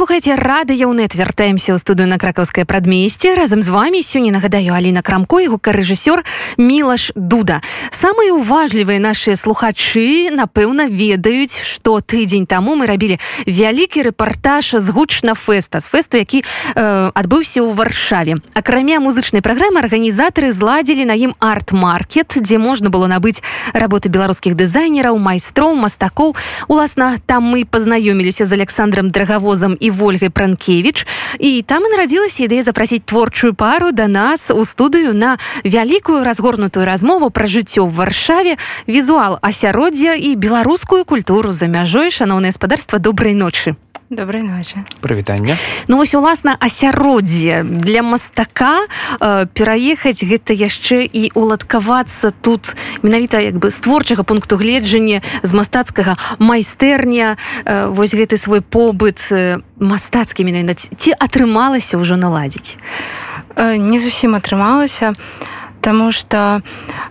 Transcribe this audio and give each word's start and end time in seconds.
слухаце 0.00 0.32
радыёнет 0.32 1.12
вяртаемся 1.12 1.76
ў 1.76 1.78
студыю 1.78 2.08
на 2.08 2.16
кракаўскае 2.16 2.64
прадмесце. 2.64 3.36
Разам 3.36 3.60
з 3.60 3.68
вами 3.68 4.00
сёння 4.00 4.32
нагадаю 4.32 4.72
Аліна 4.72 5.04
крамко 5.04 5.44
гукарэжысёр 5.44 6.24
мілаш 6.56 7.12
дуда. 7.12 7.60
Самыя 7.92 8.32
уважлівыя 8.32 8.96
нашыя 8.96 9.36
слухачы 9.36 10.32
напэўна 10.32 10.88
ведаюць 10.88 11.52
што 11.52 12.00
тыдзень 12.00 12.48
таму 12.48 12.80
мы 12.80 12.88
рабілі 12.88 13.20
вялікі 13.44 14.08
рэпартаж 14.08 14.80
з 14.80 14.88
гучна 14.88 15.36
фэста 15.36 15.84
з 15.84 15.92
фэсту 15.92 16.16
які 16.16 16.48
э, 16.48 17.12
адбыўся 17.12 17.60
ў 17.60 17.68
варшаве. 17.76 18.40
Акрамя 18.56 19.04
музычнай 19.04 19.44
праграмы 19.44 19.84
арганізатары 19.84 20.48
зладзілі 20.56 21.04
на 21.04 21.12
ім 21.12 21.36
арт-маркет 21.44 22.40
дзе 22.40 22.56
можна 22.56 22.88
было 22.88 23.04
набыць 23.04 23.44
работы 23.76 24.08
беларускіх 24.08 24.56
дызайнераў 24.56 25.20
майстроў 25.20 25.76
мастакоў. 25.76 26.40
Уласна 26.72 27.20
там 27.28 27.52
мы 27.52 27.68
пазнаёміліся 27.68 28.48
з 28.48 28.56
александром 28.56 29.12
драгавозам 29.12 29.76
і 29.76 29.89
ольгай 29.98 30.30
пранкевич. 30.30 31.06
І 31.42 31.66
там 31.66 31.82
і 31.82 31.90
нарадзілася 31.90 32.46
ідэя 32.46 32.62
запрасіць 32.62 33.02
творчую 33.02 33.58
пару 33.58 33.90
да 33.90 34.06
нас 34.06 34.54
у 34.54 34.62
студыю 34.62 35.10
на 35.10 35.42
вялікую 35.66 36.22
разгорнутую 36.22 36.86
размову 36.86 37.34
пра 37.34 37.50
жыццё 37.50 37.90
в 37.90 37.98
варшаве 37.98 38.54
візуал 38.86 39.42
асяроддзя 39.42 40.14
і 40.14 40.38
беларускую 40.38 41.02
культуру 41.04 41.50
за 41.50 41.66
мяжой 41.66 42.14
шаноўнае 42.14 42.54
гаспадарства 42.54 42.98
добрай 42.98 43.34
ночы 43.34 43.74
добрай 44.10 44.42
ночи. 44.42 44.76
Прывітання 45.00 45.56
Ну 45.88 45.96
вось 45.96 46.14
уласна 46.14 46.56
асяроддзе 46.60 47.62
для 47.62 48.02
мастака 48.02 48.86
э, 49.20 49.46
пераехаць 49.46 50.24
гэта 50.24 50.52
яшчэ 50.52 51.06
і 51.06 51.30
уладкавацца 51.34 52.32
тут 52.42 52.74
менавіта 53.02 53.40
як 53.40 53.54
бы 53.54 53.70
з 53.70 53.80
творчага 53.80 54.22
пункту 54.22 54.56
гледжання 54.56 55.22
з 55.42 55.52
мастацкага 55.52 56.16
майстэрня. 56.38 57.36
Э, 57.64 57.86
вось 57.86 58.14
гэты 58.14 58.36
свой 58.36 58.60
побыт 58.60 59.22
э, 59.30 59.62
мастацкі 59.78 60.44
менавіта 60.44 60.74
ці 60.74 61.14
атрымалася 61.14 61.94
ўжо 61.94 62.18
наладзіць? 62.18 62.78
Э, 63.54 63.78
не 63.78 63.98
зусім 63.98 64.34
атрымалася 64.34 65.14
Таму 65.80 66.12
что 66.12 66.62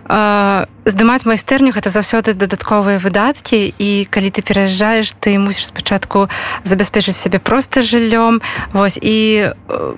э, 0.06 0.66
здымаць 0.86 1.26
майстэрню 1.26 1.72
гэта 1.72 1.90
заўсёды 1.90 2.34
дадатковыя 2.34 3.00
выдаткі 3.00 3.74
і 3.78 4.06
калі 4.10 4.30
ты 4.30 4.42
пераязджаеш 4.42 5.14
ты 5.20 5.38
мусіш 5.38 5.70
спачатку 5.70 6.30
забяспечыць 6.64 7.18
сябе 7.18 7.40
проста 7.40 7.82
жыллём 7.82 8.42
вось 8.74 9.00
і 9.02 9.50
э, 9.54 9.94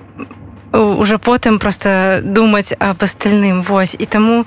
уже 0.72 1.18
потым 1.18 1.58
просто 1.58 2.20
думаць 2.24 2.72
аб 2.78 3.02
астальным 3.02 3.62
вось 3.62 3.96
і 3.98 4.06
таму 4.06 4.46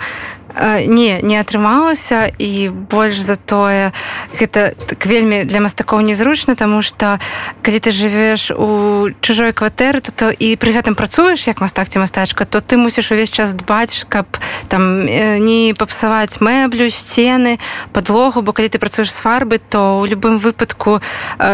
не 0.88 1.20
не 1.22 1.40
атрымалася 1.40 2.32
і 2.38 2.70
больш 2.70 3.20
за 3.20 3.36
тое 3.36 3.92
гэта 4.40 4.74
так 4.88 5.06
вельмі 5.06 5.44
для 5.44 5.60
мастакоў 5.60 6.02
незручна 6.02 6.56
тому 6.56 6.82
что 6.82 7.20
калі 7.62 7.80
ты 7.80 7.92
жывеш 7.92 8.52
у 8.52 9.10
чужой 9.22 9.54
кватэры 9.54 10.02
то 10.02 10.12
то 10.12 10.32
і 10.32 10.56
пры 10.56 10.72
гэтым 10.72 10.96
працуеш 10.96 11.48
як 11.48 11.62
мастак 11.62 11.90
ці 11.90 12.00
мастачка 12.00 12.46
то 12.46 12.62
ты 12.62 12.78
мусіш 12.78 13.12
увесь 13.12 13.32
час 13.32 13.54
дбаць 13.54 14.06
каб 14.10 14.26
там 14.70 15.06
не 15.06 15.74
папсаваць 15.78 16.40
мэблю 16.40 16.90
сцены 16.90 17.60
подлогу 17.92 18.42
бо 18.42 18.54
калі 18.54 18.70
ты 18.70 18.80
працуеш 18.80 19.12
з 19.12 19.20
фарбы 19.20 19.58
то 19.58 20.00
у 20.00 20.06
любым 20.06 20.38
выпадку 20.38 21.02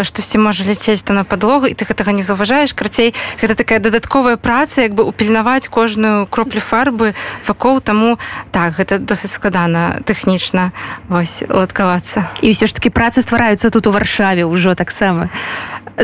штосьці 0.04 0.38
можа 0.38 0.64
ляцець 0.64 1.04
там 1.04 1.16
на 1.16 1.24
подлогу 1.24 1.68
і 1.68 1.74
ты 1.74 1.86
гэтага 1.86 2.12
не 2.12 2.24
заўважаеш. 2.24 2.74
Крацей 2.74 3.14
гэта 3.42 3.56
такая 3.56 3.80
дадатковая 3.80 4.38
праца 4.38 4.82
як 4.82 4.94
бы 4.94 5.04
упільнаваць 5.04 5.68
кожную 5.68 6.28
кроплю 6.28 6.60
фарбы 6.60 7.14
вакол 7.48 7.80
таму 7.80 8.20
так 8.52 8.76
гэта 8.76 8.91
гэта 8.92 9.08
досыць 9.08 9.32
складана 9.32 10.04
тэхнічна 10.04 10.72
вось 11.08 11.48
уладкавацца. 11.48 12.28
І 12.44 12.52
ўсё 12.52 12.68
ж 12.68 12.76
таки 12.76 12.92
працы 12.92 13.24
ствараюцца 13.24 13.72
тут 13.72 13.88
у 13.88 13.96
варшаве 13.96 14.44
ўжо 14.44 14.76
таксама. 14.76 15.32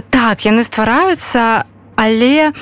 Так 0.09 0.47
яны 0.47 0.63
ствараюцца 0.63 1.67
але 1.97 2.53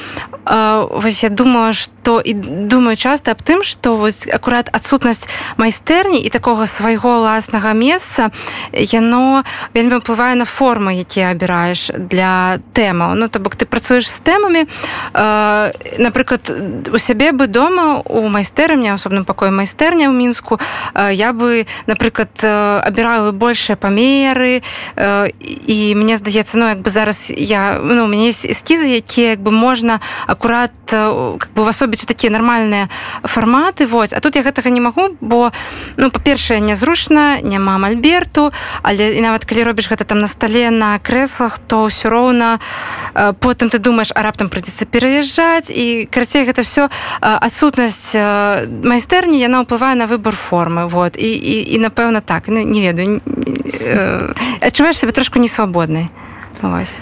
э, 0.46 0.88
вось 0.90 1.24
я 1.24 1.30
думаю 1.30 1.74
что 1.74 1.95
і 2.22 2.34
думаю 2.70 2.96
часто 2.98 3.32
аб 3.32 3.42
тым 3.42 3.64
что 3.64 3.96
вось 3.98 4.28
акурат 4.28 4.70
адсутнасць 4.72 5.28
майстэрні 5.58 6.22
і 6.22 6.30
такога 6.30 6.68
свайго 6.68 7.18
уласнага 7.18 7.74
месца 7.74 8.30
яно 8.74 9.44
вельмі 9.74 10.00
ўплывае 10.04 10.36
на 10.36 10.46
формы 10.46 11.02
якія 11.02 11.34
абіраеш 11.34 11.92
для 11.98 12.62
тэмаў. 12.74 13.16
Ну 13.16 13.28
то 13.28 13.40
бок 13.40 13.56
ты 13.56 13.66
працуеш 13.66 14.06
з 14.06 14.20
тэмамі. 14.22 14.68
Э, 15.14 15.72
напрыклад 15.98 16.52
у 16.94 16.98
сябе 16.98 17.32
бы 17.32 17.48
дома 17.48 18.02
у 18.06 18.28
майстэрня 18.30 18.94
асобным 18.94 19.26
пакоі 19.26 19.50
майстэрня 19.50 20.12
ў 20.12 20.14
мінску 20.14 20.60
э, 20.94 21.14
я 21.14 21.34
бы 21.34 21.66
напрыклад 21.88 22.30
абіраю 22.44 23.34
большыя 23.34 23.76
памеры. 23.76 24.62
Э, 24.96 25.32
і 25.42 25.96
мне 25.96 26.18
здаецца 26.18 26.58
ну 26.58 26.68
як 26.70 26.82
бы 26.82 26.90
зараз 26.90 27.32
я 27.32 27.80
ну 27.82 28.06
у 28.06 28.08
мяне 28.08 28.30
эскізы 28.30 29.00
якія 29.00 29.40
як 29.40 29.42
бы 29.42 29.52
можна 29.52 30.00
акурат 30.28 30.72
э, 30.92 31.38
как 31.40 31.52
бы 31.56 31.62
увасобіць 31.64 31.95
у 32.04 32.08
такія 32.08 32.32
нармальныя 32.32 32.90
фарматы 33.24 33.88
вось. 33.88 34.14
А 34.14 34.20
тут 34.20 34.36
я 34.36 34.44
гэтага 34.44 34.70
не 34.70 34.82
магу 34.82 35.16
бо 35.22 35.52
ну 35.98 36.12
па-першае 36.12 36.60
нязручна 36.60 37.42
няма 37.42 37.78
мальберту 37.78 38.52
але 38.82 39.16
і 39.16 39.22
нават 39.22 39.46
калі 39.46 39.64
робіш 39.64 39.90
гэта 39.92 40.04
там 40.04 40.20
на 40.20 40.28
стале 40.28 40.70
на 40.70 41.00
крэслах 41.00 41.60
то 41.60 41.88
ўсё 41.88 42.10
роўна 42.10 42.60
э, 43.14 43.34
потым 43.34 43.70
ты 43.70 43.80
думаешь 43.80 44.12
а 44.16 44.22
раптам 44.22 44.50
прыйдзецца 44.50 44.86
пераязджаць 44.86 45.70
і 45.70 46.08
карацей 46.12 46.46
гэта 46.46 46.64
все 46.64 46.90
адсутнасць 47.22 48.16
э, 48.16 48.68
майстэрні 48.68 49.40
яна 49.40 49.64
ўплывае 49.64 49.96
на 49.96 50.08
выбор 50.08 50.36
формы 50.36 50.88
вот. 50.88 51.18
І 51.18 51.30
і, 51.32 51.56
і 51.76 51.78
напэўна 51.80 52.22
так 52.22 52.48
ну, 52.48 52.62
не 52.62 52.82
ведаю 52.82 53.22
адчуваеш 54.62 54.98
сабе 54.98 55.12
трошку 55.12 55.40
несвабоднай. 55.40 56.10
Вось 56.62 56.96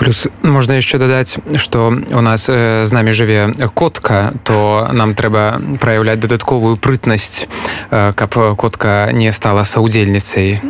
плюс 0.00 0.26
можна 0.40 0.80
яшчэ 0.80 0.96
дадаць 0.96 1.36
что 1.60 1.92
у 1.92 2.20
нас 2.24 2.48
э, 2.48 2.88
з 2.88 2.92
намі 2.92 3.12
жыве 3.12 3.52
котка 3.74 4.32
то 4.48 4.88
нам 4.92 5.12
трэба 5.12 5.60
праяўляць 5.76 6.16
дадатковую 6.16 6.80
прытнасць 6.80 7.44
э, 7.90 8.12
каб 8.16 8.56
котка 8.56 9.12
не 9.12 9.28
стала 9.32 9.64
саўдзельніцай 9.68 10.56
э, 10.56 10.60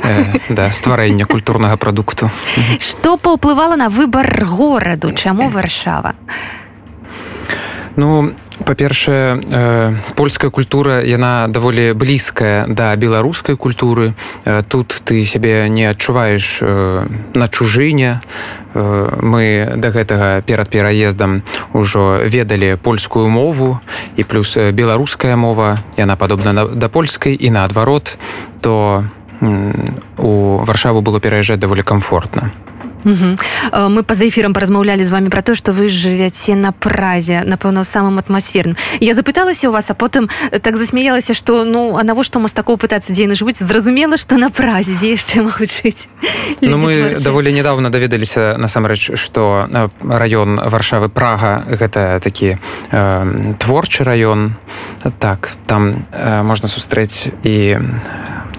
да 0.50 0.70
стварэння 0.74 1.30
культурнага 1.30 1.76
прадукту. 1.76 2.30
Что 2.80 3.16
паўплывала 3.16 3.76
на 3.76 3.88
выбор 3.88 4.26
гораду? 4.44 5.14
Чаму 5.14 5.48
варшава 5.48 6.14
ну 7.96 8.32
па-першае 8.64 9.40
э, 9.40 9.94
польская 10.14 10.50
культура 10.50 11.00
яна 11.02 11.48
даволі 11.48 11.92
блізкая 11.92 12.66
да 12.68 12.94
беларускай 12.96 13.56
культуры. 13.56 14.14
Э, 14.44 14.62
тут 14.66 15.02
ты 15.04 15.24
сябе 15.24 15.68
не 15.68 15.84
адчуваеш 15.84 16.58
э, 16.62 17.06
на 17.34 17.48
чужыне. 17.48 18.20
Э, 18.74 19.18
мы 19.22 19.72
да 19.76 19.90
гэтага 19.90 20.42
перад 20.42 20.68
пераездам 20.68 21.42
ужо 21.72 22.20
ведалі 22.22 22.76
польскую 22.76 23.28
мову 23.28 23.80
і 24.16 24.24
плюс 24.24 24.56
беларуская 24.56 25.36
мова 25.36 25.78
яна 25.96 26.16
падобна 26.16 26.66
да 26.66 26.88
польскай 26.88 27.34
і 27.34 27.50
наадварот 27.50 28.18
то 28.60 29.04
у 29.40 30.30
варшаву 30.64 31.00
было 31.00 31.18
пераязджаць 31.18 31.58
даволі 31.58 31.82
комфортна 31.82 32.52
Угу. 33.04 33.28
Мы 33.88 34.02
па-за 34.02 34.28
эфірам 34.28 34.52
паразмаўлялі 34.52 35.04
з 35.04 35.10
вами 35.10 35.28
пра 35.30 35.42
то, 35.42 35.54
што 35.54 35.72
вы 35.72 35.88
жывяце 35.88 36.54
на 36.54 36.72
празе, 36.72 37.42
напэўна, 37.44 37.84
самым 37.84 38.18
атмасферным. 38.18 38.76
Я 39.00 39.14
запыталася 39.14 39.68
ў 39.68 39.72
вас, 39.72 39.90
а 39.90 39.94
потым 39.94 40.28
так 40.50 40.76
засмяялася, 40.76 41.34
што 41.34 41.64
ну 41.64 41.96
а 41.96 42.04
навошта 42.04 42.38
мастакоў 42.38 42.76
пытацца 42.76 43.12
дзе 43.12 43.24
яны 43.24 43.34
жывуць, 43.34 43.60
зразумела, 43.60 44.16
што 44.16 44.36
на 44.36 44.50
празе, 44.50 44.94
дзе 44.96 45.16
яшчэ 45.16 45.42
могуць 45.42 45.72
жыць. 45.72 46.08
Ну, 46.60 46.76
мы 46.76 47.16
творчы. 47.16 47.24
даволі 47.24 47.52
нядаўна 47.52 47.90
даведаліся 47.90 48.56
насамрэч, 48.58 49.16
што 49.16 49.68
раён 50.02 50.60
варшавы 50.68 51.08
прага 51.08 51.64
гэта 51.66 52.20
такі 52.20 52.56
э, 52.56 53.54
творчы 53.58 54.04
раён. 54.04 54.56
Так 55.18 55.56
там 55.66 56.04
э, 56.12 56.42
можна 56.42 56.68
сустрэць 56.68 57.32
і 57.44 57.78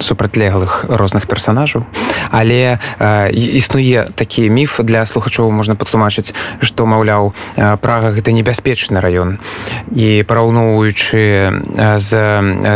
супрацьлеглых 0.01 0.85
розных 0.89 1.27
персонажаў. 1.27 1.85
Але 2.31 2.79
э, 2.99 3.31
існуе 3.31 4.07
такі 4.15 4.49
міф 4.49 4.79
для 4.83 5.05
слухачоў 5.05 5.51
можна 5.51 5.75
патлумачыць 5.75 6.33
што 6.61 6.85
маўляў 6.85 7.33
прага 7.55 8.11
гэта 8.11 8.31
небяспечны 8.31 8.99
раён. 9.01 9.39
І 9.93 10.23
параўноўваючы 10.27 11.21
з 11.97 12.09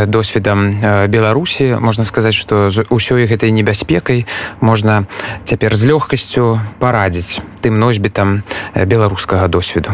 досведам 0.06 0.70
беларусі 1.08 1.76
можна 1.80 2.04
сказаць 2.04 2.34
што 2.34 2.70
з 2.70 2.86
усёй 2.90 3.26
гэтай 3.26 3.50
небяспекай 3.50 4.26
можна 4.60 5.06
цяпер 5.44 5.74
з 5.74 5.92
лёгкасцю 5.92 6.60
парадзіць 6.78 7.40
тым 7.62 7.78
носьбітам 7.78 8.42
беларускага 8.74 9.48
досведу. 9.48 9.90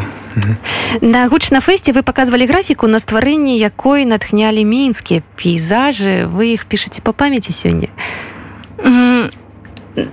На 1.01 1.29
гучна 1.29 1.61
фэсце 1.61 1.93
вы 1.93 2.03
показывалі 2.03 2.47
графіку 2.47 2.87
на 2.87 2.99
стварэнне 2.99 3.57
якой 3.57 4.05
натхнялі 4.05 4.65
мінскія 4.65 5.23
пейзажы. 5.37 6.29
Вы 6.29 6.57
іх 6.57 6.65
пішаце 6.67 7.01
па 7.01 7.13
памяці 7.23 7.55
сёння? 7.55 7.89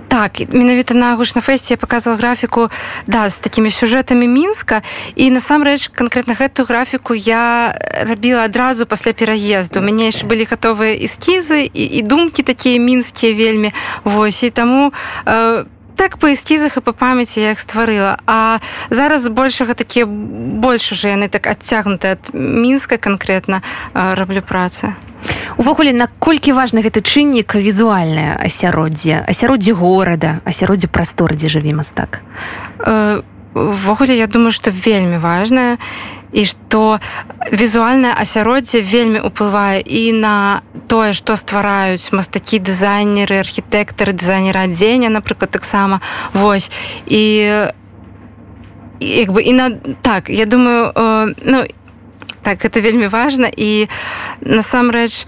Так 0.08 0.38
менавіта 0.52 0.94
на 0.94 1.16
гучнафэсце 1.16 1.74
я 1.74 1.76
показывала 1.80 2.20
графіку 2.20 2.68
да 3.06 3.28
з 3.28 3.40
такімі 3.40 3.70
сюжэтамі 3.72 4.28
мінска 4.28 4.82
і 5.16 5.30
насамрэч 5.34 5.88
канкрэтна 5.90 6.36
гэтую 6.36 6.68
графіку 6.68 7.16
я 7.16 7.74
рабіла 8.06 8.44
адразу 8.44 8.86
пасля 8.86 9.12
пераезду. 9.12 9.80
Мяне 9.80 10.12
яшчэ 10.12 10.28
былі 10.28 10.44
гатовыя 10.44 10.94
эскізы 10.94 11.64
і, 11.64 11.84
і 11.98 12.00
думкі 12.02 12.44
такія 12.46 12.78
мінскія 12.78 13.34
вельмі. 13.34 13.72
Восьось 14.04 14.42
і 14.42 14.50
таму 14.50 14.92
э, 15.26 15.64
так 16.00 16.16
па 16.16 16.32
эскізах 16.32 16.80
і 16.80 16.80
па 16.80 16.96
памяці 16.96 17.44
я 17.44 17.52
іх 17.52 17.60
стварыла. 17.60 18.16
А 18.24 18.64
зараз 18.88 19.28
большага 19.28 19.76
такія 19.76 20.08
больш 20.08 20.96
уже 20.96 21.12
яны 21.12 21.28
так 21.28 21.44
адцягнуты 21.44 22.16
ад 22.16 22.32
мінска 22.32 22.96
конкретно 22.96 23.60
раблю 23.92 24.40
працы. 24.40 24.96
Увогуле 25.60 25.92
наколькі 25.92 26.56
важны 26.56 26.80
гэты 26.80 27.04
чыннік 27.04 27.52
візуальнае 27.52 28.40
асяроддзе 28.40 29.28
асяроддзе 29.28 29.76
горада 29.76 30.40
асяроддзе 30.48 30.88
прастор 30.88 31.36
дзе 31.36 31.52
жыве 31.52 31.76
мастак? 31.76 32.24
Ввогуле 33.52 34.16
я 34.16 34.26
думаю 34.26 34.56
что 34.56 34.72
вельмі 34.72 35.20
важная 35.20 35.76
і 36.32 36.44
што 36.44 37.00
візуальнае 37.52 38.14
асяроддзе 38.14 38.80
вельмі 38.80 39.20
уплывае 39.20 39.80
і 39.82 40.12
на 40.12 40.62
тое 40.86 41.12
што 41.14 41.36
ствараюць 41.36 42.12
мастакі 42.12 42.58
дызайнеры 42.58 43.40
архітэктары 43.40 44.12
дызайнера 44.12 44.66
адзення 44.70 45.10
напрыклад 45.10 45.50
таксама 45.50 46.00
вось. 46.32 46.70
І 47.06 47.50
як 49.00 49.32
бы 49.32 49.40
і 49.42 49.52
на 49.52 49.70
так 50.02 50.30
я 50.30 50.46
думаю 50.46 50.92
ну 51.44 51.64
так 52.42 52.64
это 52.64 52.80
вельмі 52.80 53.06
важна 53.06 53.50
і 53.56 53.88
насамрэч 54.40 55.26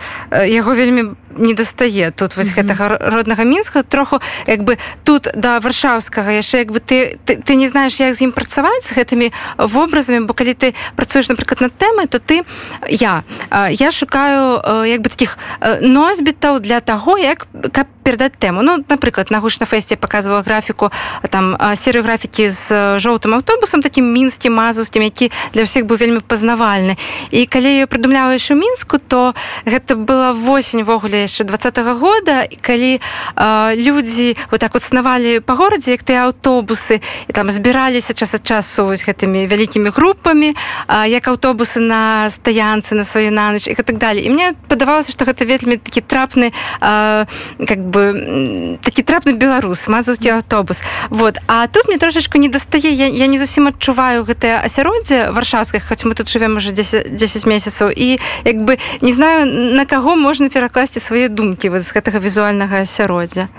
яго 0.48 0.74
вельмі 0.74 1.14
не 1.36 1.54
дастае 1.54 2.10
тут 2.10 2.36
вось 2.36 2.46
mm 2.46 2.54
-hmm. 2.54 2.62
гэтага 2.62 2.98
роднага 3.10 3.44
мінска 3.44 3.82
троху 3.82 4.20
як 4.46 4.60
бы 4.60 4.78
тут 5.04 5.28
да 5.34 5.58
варшаўскага 5.58 6.30
яшчэ 6.30 6.58
як 6.58 6.70
бы 6.72 6.78
ты, 6.80 7.18
ты 7.26 7.42
ты 7.42 7.54
не 7.54 7.68
знаеш 7.68 8.00
як 8.00 8.14
з 8.14 8.22
ім 8.22 8.32
працаваць 8.32 8.86
з 8.88 8.92
гэтымі 8.92 9.32
вобразамі. 9.58 10.26
Бо 10.26 10.34
калі 10.34 10.54
ты 10.54 10.74
працуеш 10.96 11.28
напрыклад 11.28 11.60
над 11.60 11.72
тэмай 11.72 12.06
то 12.06 12.18
ты 12.18 12.42
я 12.88 13.22
я 13.70 13.90
шукаю 13.90 14.62
як 14.86 15.00
бы 15.00 15.08
таких 15.08 15.38
носьбітаў 15.80 16.60
для 16.60 16.80
таго 16.80 17.18
як 17.18 17.46
каб 17.72 17.86
перадаць 18.02 18.32
тэму. 18.38 18.62
Ну 18.62 18.84
напрыклад 18.88 19.30
на 19.30 19.38
гучна 19.38 19.66
фэсце 19.66 19.96
показывала 19.96 20.42
графіку 20.42 20.90
там 21.30 21.56
серыю 21.76 22.02
графікі 22.04 22.50
з 22.50 22.98
жоўтым 22.98 23.34
аўтобусам 23.34 23.82
таким 23.82 24.12
мінскім 24.12 24.52
мазускім 24.54 25.02
які 25.02 25.30
для 25.54 25.62
ўсіх 25.62 25.86
быў 25.86 25.96
вельмі 25.98 26.20
пазнавальны. 26.20 26.98
І 27.30 27.46
калі 27.46 27.70
я 27.78 27.86
прыдумляла 27.86 28.34
яшчэ 28.34 28.54
мінску 28.54 28.98
то 28.98 29.34
гэта 29.66 29.94
была 29.94 30.32
восень 30.32 30.82
ввогуле 30.82 31.21
яшчэ 31.22 31.44
двадцатого 31.44 31.94
года 31.94 32.46
калі 32.60 33.00
э, 33.36 33.76
людзі 33.76 34.36
вот 34.50 34.60
так 34.60 34.74
вот 34.74 34.82
снавалі 34.82 35.40
по 35.40 35.54
горадзе 35.54 35.92
як 35.92 36.02
ты 36.02 36.18
аўтобусы 36.18 37.00
і 37.28 37.32
там 37.32 37.50
збіраліся 37.50 38.14
час 38.14 38.34
ад 38.34 38.46
часу 38.46 38.86
вось 38.86 39.04
гэтымі 39.06 39.46
вялікімі 39.46 39.90
групамі 39.90 40.54
э, 40.88 41.08
як 41.08 41.28
аўтобусы 41.28 41.80
на 41.80 42.30
стаянцы 42.30 42.94
на 42.94 43.04
сваю 43.04 43.30
наныч 43.30 43.68
і 43.68 43.74
так 43.74 43.98
далее 43.98 44.24
і 44.26 44.30
мне 44.30 44.54
падавалася 44.68 45.12
что 45.12 45.24
гэта 45.24 45.44
вельмі 45.44 45.76
такі 45.76 46.00
трапны 46.00 46.52
э, 46.80 47.26
как 47.66 47.78
бы 47.78 48.78
такі 48.82 49.02
трапны 49.02 49.32
беларус 49.32 49.88
мазаўскі 49.88 50.28
аўтобус. 50.28 50.82
Вот. 51.10 51.38
А 51.46 51.66
тут 51.66 51.88
мне 51.88 51.98
трошечку 51.98 52.38
не 52.38 52.48
дастае 52.48 52.90
я, 52.92 53.06
я 53.06 53.26
не 53.26 53.38
зусім 53.38 53.68
адчуваю 53.68 54.24
гэтае 54.24 54.64
асяроддзе 54.64 55.30
варшаўскіх 55.30 55.84
хоць 55.84 56.04
мы 56.04 56.14
тут 56.14 56.28
живвем 56.28 56.56
уже 56.56 56.72
10 56.72 57.14
10 57.14 57.46
месяцаў 57.46 57.90
і 57.90 58.18
як 58.44 58.56
бы 58.56 58.78
не 59.00 59.12
знаю 59.12 59.46
на 59.46 59.84
каго 59.84 60.16
можна 60.16 60.48
перакласці 60.48 61.00
свой 61.00 61.11
свае 61.12 61.28
думкі 61.28 61.68
вот 61.68 61.84
з 61.84 61.92
гэтага 61.92 62.24
візуальнага 62.24 62.88
асяроддзя. 62.88 63.52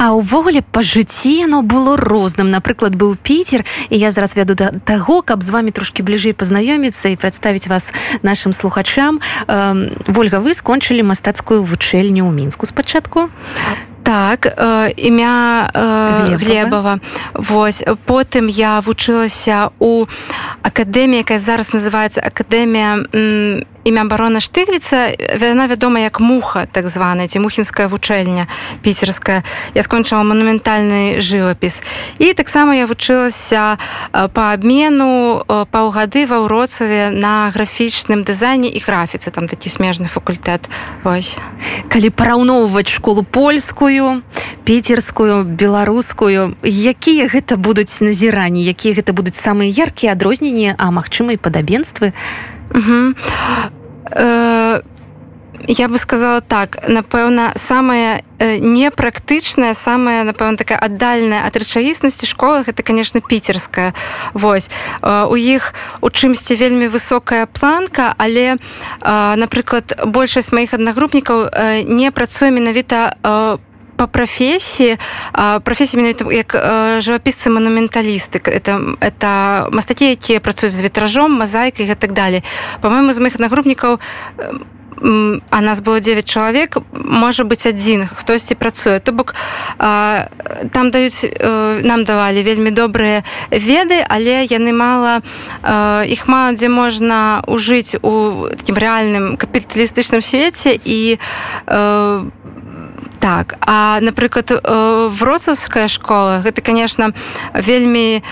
А 0.00 0.16
ўвогуле 0.16 0.64
па 0.64 0.80
жыцці 0.80 1.28
яно 1.44 1.60
было 1.60 2.00
розным. 2.00 2.48
Напрыклад 2.48 2.96
быў 2.96 3.20
піцер 3.20 3.68
і 3.92 3.96
я 4.00 4.08
зараз 4.08 4.32
вяду 4.32 4.56
да 4.56 4.72
таго 4.88 5.20
каб 5.20 5.44
з 5.44 5.52
вами 5.52 5.68
трошки 5.68 6.00
бліжэй 6.00 6.32
пазнаёміцца 6.32 7.12
і 7.12 7.20
прадставіць 7.20 7.68
вас 7.68 7.92
нашим 8.24 8.56
слухачам. 8.56 9.20
Вольга 10.08 10.40
вы 10.40 10.56
скончылі 10.56 11.04
мастацкую 11.04 11.60
вучэльню 11.60 12.24
ў 12.24 12.32
мінску 12.32 12.64
спачатку? 12.64 13.28
Так 14.00 14.46
э, 14.46 14.94
імя 14.96 15.68
э, 15.74 16.36
глебава. 16.40 17.04
Восьось 17.34 17.84
потым 18.08 18.48
я 18.48 18.80
вучылася 18.80 19.76
у 19.76 20.08
акадэміі 20.64 21.20
якая 21.20 21.38
зараз 21.38 21.76
называется 21.76 22.24
акадэмія 22.24 23.04
імя 23.86 24.04
барона 24.10 24.42
штыгліца 24.42 25.14
яна 25.38 25.70
вядома 25.70 26.02
як 26.02 26.18
муха 26.20 26.66
так 26.66 26.90
званая 26.90 27.30
ці 27.30 27.38
мухінская 27.38 27.86
вучэльня 27.86 28.50
піцерская 28.82 29.46
я 29.78 29.82
скончыла 29.86 30.26
манументальны 30.26 31.22
жывапіс 31.22 31.86
і 32.18 32.34
таксама 32.34 32.74
я 32.74 32.90
вучылася 32.90 33.78
по 34.10 34.42
абмену 34.50 35.46
паўгады 35.46 36.26
ва 36.26 36.42
ўроцаве 36.42 37.14
на 37.14 37.50
графічным 37.54 38.24
дызайне 38.26 38.68
і 38.68 38.80
графіцы. 38.80 39.30
Там 39.30 39.48
такі 39.48 39.68
смежны 39.68 40.08
факультэт. 40.08 40.68
Вось. 41.04 41.36
Калі 41.88 42.10
параўноўваць 42.10 42.88
школу 42.88 43.22
польскую 43.22 44.22
піцерскую 44.64 45.44
беларускую 45.44 46.56
якія 46.62 47.30
гэта 47.30 47.56
будуць 47.56 48.00
назіранні 48.02 48.66
якія 48.66 48.98
гэта 48.98 49.14
будуць 49.14 49.38
самыя 49.38 49.70
яркія 49.70 50.12
адрозненні 50.18 50.74
а 50.74 50.90
магчыма 50.90 51.38
і 51.38 51.38
падабенствы 51.38 52.12
я 55.68 55.88
бы 55.88 55.98
сказала 55.98 56.40
так 56.40 56.88
напэўна 56.88 57.52
самая 57.56 58.22
непрактычная 58.38 59.74
самая 59.74 60.24
напэўна 60.24 60.56
такая 60.56 60.78
аддальная 60.78 61.46
ад 61.46 61.56
рэчаіснасці 61.56 62.26
школах 62.26 62.68
это 62.68 62.82
конечно 62.82 63.20
піцерская 63.20 63.94
Вось 64.34 64.70
у 65.02 65.36
іх 65.36 65.74
у 66.00 66.10
чымсьці 66.10 66.54
вельмі 66.54 66.88
высокая 66.88 67.46
планка 67.46 68.14
але 68.18 68.56
напрыклад 69.02 69.98
большасць 70.04 70.52
маіх 70.52 70.74
аднагрупнікаў 70.74 71.50
не 71.88 72.10
працуе 72.10 72.50
менавіта 72.50 73.16
по 73.22 73.58
по 73.96 74.06
профессии. 74.06 74.98
Менавіта 75.96 76.24
як 76.32 76.52
жывапісцы 77.00 77.50
манументалісты 77.50 78.40
это 78.44 78.96
это 79.00 79.68
мастакі 79.72 80.10
якія 80.10 80.40
працуюць 80.40 80.72
з 80.72 80.80
ветражом 80.80 81.32
мазайкай 81.32 81.86
і 81.86 81.94
так 81.94 82.12
далее. 82.12 82.42
По-моему 82.80 83.12
з 83.12 83.18
моих 83.18 83.38
нагрупнікаў 83.38 83.98
а 85.50 85.60
нас 85.60 85.80
было 85.80 86.00
9 86.00 86.24
чалавек 86.24 86.78
можа 86.92 87.44
быть 87.44 87.66
адзін 87.66 88.06
хтосьці 88.06 88.54
працуе 88.54 88.98
то 89.00 89.12
бок 89.12 89.34
там 89.76 90.90
даюць 90.90 91.26
нам 91.84 92.04
давалі 92.04 92.42
вельмі 92.42 92.70
добрыя 92.70 93.22
веды 93.50 94.00
але 94.08 94.44
яны 94.48 94.72
мала 94.72 95.20
іх 96.08 96.28
мала 96.28 96.56
дзе 96.56 96.68
можна 96.68 97.44
ужыць 97.46 97.96
у 98.00 98.48
такім 98.56 98.76
рэальным 98.76 99.36
капіталістычным 99.36 100.24
свеце. 100.24 100.78
І 100.84 101.18
по 101.66 102.45
так 103.20 103.56
а 103.60 103.98
напрыклад 104.00 104.50
э, 104.50 105.08
вроцаўская 105.10 105.88
школа 105.88 106.40
гэта 106.44 106.60
конечно 106.60 107.12
вельмі 107.54 108.22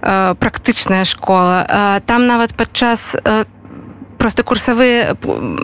э, 0.00 0.34
практычная 0.38 1.04
школа. 1.04 1.66
Э, 1.68 2.00
там 2.06 2.26
нават 2.26 2.54
падчас 2.54 3.16
там 3.22 3.57
просто 4.18 4.42
курсавыя 4.42 5.14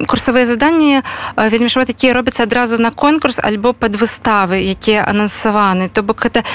курсавыя 0.07 0.47
заданні 0.47 1.03
вельмі 1.37 1.69
шмат 1.69 1.87
такія 1.87 2.15
робяцца 2.15 2.43
адразу 2.43 2.79
на 2.79 2.91
конкурс 2.91 3.39
альбо 3.43 3.73
пад 3.75 3.97
выставы 3.99 4.63
якія 4.63 5.05
анансаваны 5.05 5.89
то 5.89 6.03
бок 6.03 6.23
гэта 6.25 6.47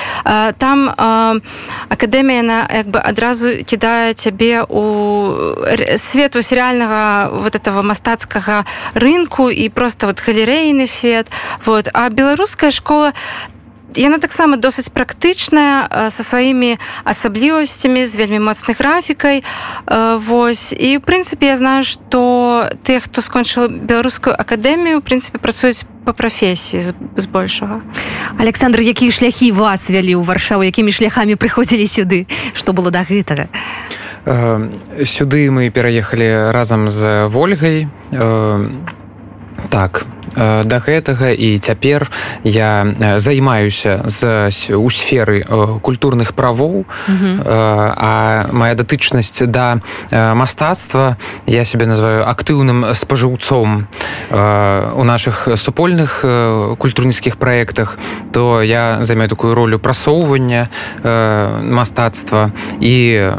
там 0.57 0.89
акадэмія 1.89 2.41
на 2.41 2.57
як 2.71 2.87
бы 2.87 2.99
адразу 2.99 3.63
кідае 3.63 4.13
цябе 4.13 4.63
у 4.63 4.83
свету 5.97 6.41
серыяльнага 6.41 7.29
вот 7.31 7.55
этого 7.55 7.81
мастацкага 7.81 8.65
рынку 8.93 9.49
і 9.49 9.69
просто 9.69 10.07
вот 10.07 10.19
галерэйны 10.19 10.87
свет. 10.87 11.27
Вот. 11.65 11.89
А 11.93 12.09
беларуская 12.09 12.71
школа 12.71 13.13
яна 13.95 14.19
таксама 14.19 14.57
досыць 14.57 14.89
практычная 14.93 16.09
са 16.09 16.23
сваімі 16.23 16.77
асаблівасцямі 17.03 18.05
з 18.05 18.15
вельмі 18.15 18.39
моцнай 18.39 18.75
графікай 18.77 19.43
Вось. 20.25 20.73
І 20.73 20.97
в 20.97 21.01
прынцыпе 21.01 21.53
я 21.53 21.57
знаю 21.57 21.83
што 21.83 22.69
тых 22.83 23.09
хто 23.09 23.21
скончыў 23.21 23.69
беларускую 23.85 24.35
акадэмію 24.35 25.01
прынцыпе 25.01 25.39
працуюць 25.39 25.85
по 26.05 26.13
прафесіі 26.13 26.93
збольшага 27.17 27.81
Александр 28.37 28.81
якія 28.81 29.11
шляхі 29.11 29.51
вас 29.51 29.89
вялі 29.89 30.15
ў 30.19 30.23
варшаву? 30.23 30.63
Якімі 30.63 30.91
шляхамі 30.91 31.35
прыходзілі 31.35 31.85
сюды? 31.87 32.27
Што 32.53 32.73
было 32.73 32.91
да 32.91 33.03
гэтага? 33.03 33.49
Сюды 35.05 35.49
мы 35.49 35.69
пераехалі 35.71 36.51
разам 36.51 36.91
з 36.91 37.25
ольгай. 37.33 37.87
Так 39.69 40.05
да 40.35 40.77
гэтага 40.79 41.31
і 41.31 41.57
цяпер 41.57 42.09
я 42.43 43.17
займаюся 43.17 44.03
з 44.05 44.49
у 44.75 44.89
сферы 44.89 45.43
культурных 45.81 46.33
правоў. 46.33 46.85
А 47.09 48.45
моя 48.51 48.75
датычнасць 48.75 49.43
да 49.45 49.79
мастацтва 50.11 51.17
я 51.45 51.65
себе 51.65 51.85
называю 51.85 52.29
актыўным 52.29 52.93
спажыўцом 52.93 53.87
у 54.31 55.03
наших 55.03 55.47
супольных 55.55 56.25
культурніцкіх 56.77 57.37
праектах. 57.37 57.97
То 58.31 58.61
я 58.63 58.99
займаю 59.01 59.29
такую 59.29 59.55
ролю 59.55 59.79
прасоўвання 59.79 60.69
мастацтва 61.63 62.51
і 62.79 63.31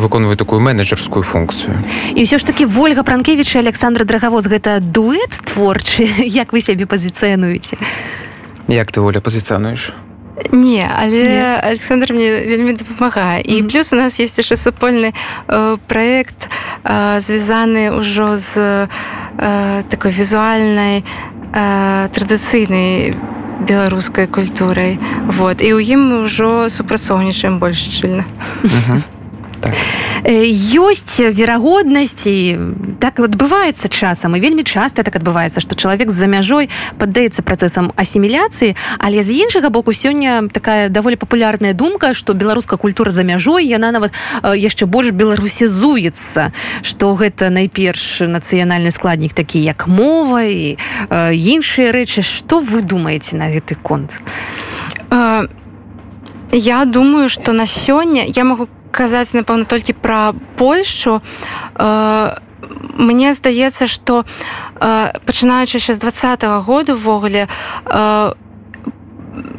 выконваю 0.00 0.36
такую 0.36 0.60
менеджерскую 0.60 1.22
функцію 1.22 1.84
і 2.14 2.22
ўсё 2.22 2.38
ж 2.38 2.46
таки 2.46 2.66
ольга 2.66 3.02
пранкевич 3.02 3.56
александр 3.56 4.04
драгавоз 4.04 4.46
гэта 4.46 4.80
дуэт 4.80 5.34
творчы 5.44 6.08
як 6.42 6.52
вы 6.52 6.60
сябе 6.60 6.86
пазіцыянуеце? 6.86 7.76
Як 8.68 8.92
ты 8.92 9.00
воля 9.00 9.20
пазіцыянуеш? 9.20 9.92
Не 10.50 10.90
але 10.98 11.60
александр 11.62 12.12
мне 12.12 12.30
вельмі 12.30 12.72
дапамагае. 12.72 13.42
І 13.44 13.52
mm 13.52 13.62
-hmm. 13.62 13.72
плюс 13.72 13.92
у 13.92 13.96
нас 13.96 14.20
есть 14.20 14.38
яшчэ 14.38 14.56
супольны 14.56 15.12
э, 15.48 15.78
проект 15.86 16.50
э, 16.84 17.20
звязаны 17.20 18.00
ўжо 18.00 18.36
з 18.36 18.56
э, 18.56 19.82
такой 19.88 20.10
візуальнай 20.10 21.04
э, 21.52 22.08
традыцыйнай 22.08 23.14
беларускай 23.68 24.26
культурай. 24.26 24.98
Вот. 25.26 25.62
І 25.62 25.74
ў 25.74 25.80
ім 25.94 26.24
ўжо 26.24 26.68
супрацоўнічаем 26.68 27.58
больш 27.58 27.78
шчыльна. 27.78 28.24
Mm 28.62 28.70
-hmm 28.88 29.02
так. 29.64 29.74
Ёсць 30.24 31.20
верагоднасць 31.20 32.26
і 32.26 32.58
так 33.00 33.20
адбываецца 33.20 33.88
часам 33.88 34.36
і 34.36 34.40
вельмі 34.40 34.64
часта 34.64 35.04
так 35.04 35.16
адбываецца 35.16 35.60
што 35.60 35.76
чалавек 35.76 36.10
з-за 36.10 36.26
мяжой 36.26 36.70
паддаецца 36.98 37.44
працэсам 37.44 37.92
асіміляцыі 37.96 38.76
але 38.98 39.22
з 39.22 39.36
іншага 39.44 39.68
боку 39.68 39.92
сёння 39.92 40.48
такая 40.48 40.88
даволі 40.88 41.16
папулярная 41.16 41.72
думка 41.72 42.14
што 42.14 42.32
беларуска 42.32 42.76
культура 42.76 43.12
за 43.12 43.24
мяжой 43.24 43.66
яна 43.68 43.92
нават 43.92 44.12
яшчэ 44.42 44.86
больш 44.86 45.12
беларусізуецца 45.12 46.52
што 46.82 47.14
гэта 47.14 47.50
найперш 47.50 48.24
нацыянальны 48.24 48.90
складнік 48.90 49.32
такі 49.32 49.60
як 49.60 49.86
мова 49.86 50.44
і 50.44 50.76
іншыя 51.34 51.92
рэчы. 51.92 52.22
Што 52.22 52.60
вы 52.60 52.82
думаеце 52.82 53.36
на 53.36 53.50
гэты 53.50 53.74
конт? 53.74 54.18
Я 56.52 56.84
думаю 56.84 57.28
што 57.28 57.52
на 57.52 57.66
сёння 57.66 58.24
я 58.26 58.44
могу 58.44 58.68
казаць 58.94 59.34
напэўна 59.34 59.66
толькі 59.66 59.98
пра 59.98 60.32
польшу. 60.56 61.18
Э, 61.74 62.38
мне 62.94 63.34
здаецца 63.34 63.86
что 63.86 64.24
э, 64.80 65.12
пачынаючы 65.26 65.78
з 65.82 65.98
двадцатого 65.98 66.62
году 66.62 66.94
ввогуле 66.96 67.48
э, 67.86 68.32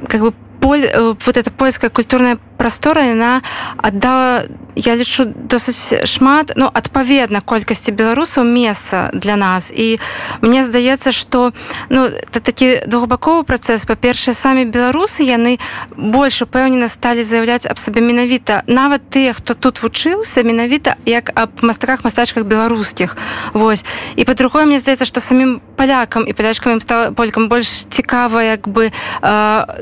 как 0.08 0.22
бы 0.22 0.34
поль, 0.60 0.86
э, 0.86 1.13
вот 1.25 1.38
эта 1.38 1.51
польская 1.51 1.89
культурная 1.89 2.38
прастора 2.58 3.04
яна 3.04 3.42
аддала 3.77 4.46
я 4.75 4.96
лічу 4.96 5.25
досыць 5.25 6.05
шмат 6.05 6.53
ну 6.55 6.67
адпаведна 6.67 7.41
колькасці 7.41 7.91
беларусаў 7.91 8.44
месца 8.44 9.10
для 9.13 9.36
нас. 9.36 9.72
І 9.72 10.00
мне 10.41 10.63
здаецца 10.63 11.12
что 11.12 11.53
ну 11.89 12.05
это 12.05 12.39
такі 12.39 12.84
двухбаковы 12.86 13.44
працэс. 13.44 13.86
Па-першае 13.86 14.36
самі 14.36 14.65
беларусы 14.67 15.24
яны 15.24 15.60
больш 15.96 16.41
упэўнена 16.44 16.89
сталі 16.91 17.24
заяўляць 17.24 17.65
аб 17.65 17.79
сабе 17.79 18.01
менавіта. 18.01 18.63
Нават 18.67 19.01
тыя 19.10 19.34
хто 19.34 19.53
тут 19.53 19.82
вучыўся 19.82 20.44
менавіта 20.44 20.96
як 21.05 21.32
аб 21.36 21.63
мастаках 21.63 22.03
мастачках 22.03 22.44
беларускіх. 22.44 23.17
Вось. 23.53 23.86
І 24.15 24.24
па-другое 24.25 24.65
мне 24.65 24.79
здаецца 24.79 25.05
что 25.05 25.20
самім 25.20 25.62
палякам 25.75 26.27
і 26.27 26.34
палячкам 26.34 26.74
ім 26.74 26.82
стала 26.82 27.12
полькам 27.12 27.48
больш 27.50 27.88
цікава 27.89 28.44
як 28.44 28.67
бы 28.67 28.91
э, 28.91 28.91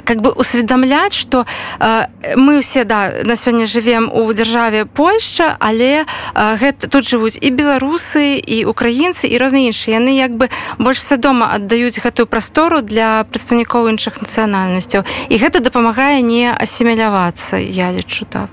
как 0.05 0.21
бы 0.21 0.29
усведамляць 0.29 1.13
что 1.13 1.45
э, 1.79 2.07
мы 2.35 2.59
усе 2.59 2.83
да 2.83 3.23
на 3.23 3.35
сёння 3.35 3.65
живвем 3.65 4.11
у 4.13 4.33
дзяржаве 4.33 4.82
Польша 4.85 5.55
але 5.59 6.05
гэта 6.35 6.87
тут 6.87 7.07
жывуць 7.07 7.37
і 7.39 7.49
беларусы 7.51 8.39
і 8.39 8.65
украінцы 8.65 9.27
і 9.27 9.37
розныя 9.37 9.71
іншыя. 9.71 9.99
Яны 9.99 10.15
як 10.15 10.35
бы 10.35 10.49
больш 10.79 11.01
свядома 11.01 11.53
аддаюць 11.55 11.99
гэтую 11.99 12.27
прастору 12.27 12.81
для 12.81 13.23
прадстаўнікоў 13.29 13.89
іншых 13.93 14.21
нацыянальнасцяў. 14.21 15.03
І 15.29 15.35
гэта 15.37 15.59
дапамагае 15.59 16.21
не 16.21 16.51
асімілявацца 16.51 17.57
я 17.59 17.91
лічу 17.91 18.25
так. 18.25 18.49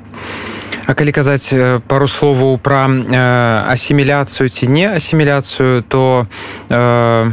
А 0.87 0.95
калі 0.95 1.13
казаць 1.13 1.55
пару 1.87 2.07
словаў 2.11 2.59
пра 2.59 2.89
асіміляцыю 3.71 4.49
ці 4.49 4.67
не 4.67 4.91
асіміляцыю 4.91 5.83
то 5.87 6.27
э, 6.71 7.31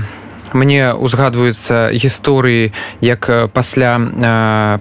мне 0.53 0.93
узгадваюцца 0.93 1.91
гісторыі 1.91 2.71
як 3.01 3.51
пасля 3.53 3.99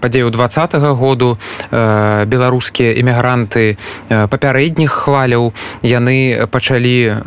падзею 0.00 0.30
двадцатого 0.30 0.94
году 0.94 1.38
беларускія 1.70 2.94
эмігранты 2.94 3.76
папярэдніх 4.08 4.90
хваляў 4.90 5.52
яны 5.82 6.46
пачалі 6.46 7.18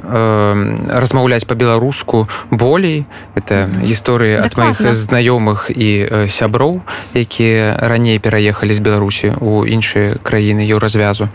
размаўляць 0.90 1.46
по-беларуску 1.46 2.28
болей. 2.52 3.06
Это 3.36 3.68
гісторыі 3.84 4.40
ад 4.40 4.58
моих 4.58 4.82
знаёмых 4.82 5.72
і 5.72 6.28
сяброў 6.30 6.82
якія 7.14 7.76
раней 7.80 8.20
пераехалі 8.20 8.74
з 8.74 8.80
беларусі 8.80 9.34
у 9.40 9.66
іншыя 9.66 10.20
краіны 10.24 10.64
еўразвязу. 10.64 11.30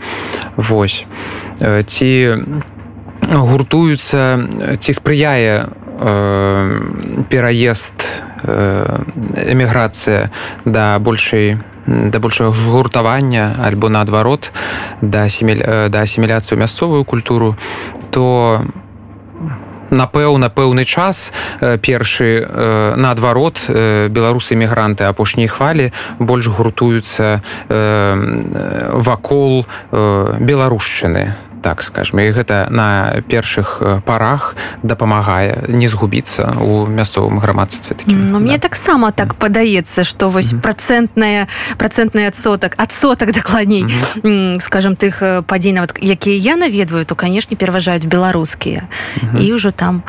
Восьось 0.57 1.05
ці 1.87 2.09
гуртуюцца 3.25 4.39
ці 4.79 4.91
спрыяе 4.93 5.67
э, 5.99 7.23
пераезд 7.29 8.05
э, 8.43 9.03
эміграцыя 9.47 10.31
да 10.65 10.99
большай 10.99 11.57
да 11.87 12.19
большего 12.19 12.53
згуртавання 12.53 13.55
альбо 13.63 13.89
наадварот 13.89 14.51
да 15.01 15.29
семель 15.29 15.89
да 15.89 16.01
асіміляцыю 16.01 16.59
мясцовую 16.59 17.05
культуру 17.05 17.55
то 18.11 18.61
напэўна 19.91 20.49
пэўны 20.49 20.83
час 20.83 21.31
першы 21.61 22.41
наадварот 22.97 23.69
беларусы 23.69 24.55
эмігранты 24.55 25.05
апошняй 25.05 25.47
хвалі 25.47 25.91
больш 26.19 26.47
гуртуюцца 26.47 27.41
вакол 27.69 29.65
беларушчыны 29.91 31.35
так 31.65 31.81
скажем 31.81 32.21
і 32.21 32.29
гэта 32.29 32.69
на 32.69 33.17
першых 33.25 33.81
парах 34.05 34.53
дапамагае 34.85 35.65
не 35.65 35.89
згубіцца 35.89 36.53
у 36.61 36.85
мясцовым 36.85 37.41
грамадстве 37.41 37.97
ну, 38.05 38.37
мне 38.37 38.61
да. 38.61 38.69
таксама 38.69 39.09
так 39.09 39.33
падаецца 39.33 40.03
что 40.03 40.29
вось 40.29 40.53
mm 40.53 40.57
-hmm. 40.57 40.61
процентная 40.61 41.47
процентны 41.77 42.27
адсотак 42.27 42.75
адсотак 42.77 43.31
дакладней 43.31 43.83
mm 43.83 43.91
-hmm. 44.21 44.59
скажем 44.59 44.93
тых 44.93 45.41
падзей 45.41 45.73
нават 45.73 45.97
якія 46.01 46.37
я 46.37 46.55
наведваю 46.55 47.05
то 47.05 47.15
канешне 47.15 47.57
пераважаюць 47.57 48.05
беларускія 48.05 48.81
mm 48.83 49.29
-hmm. 49.29 49.41
і 49.41 49.53
ўжо 49.53 49.71
там 49.71 50.03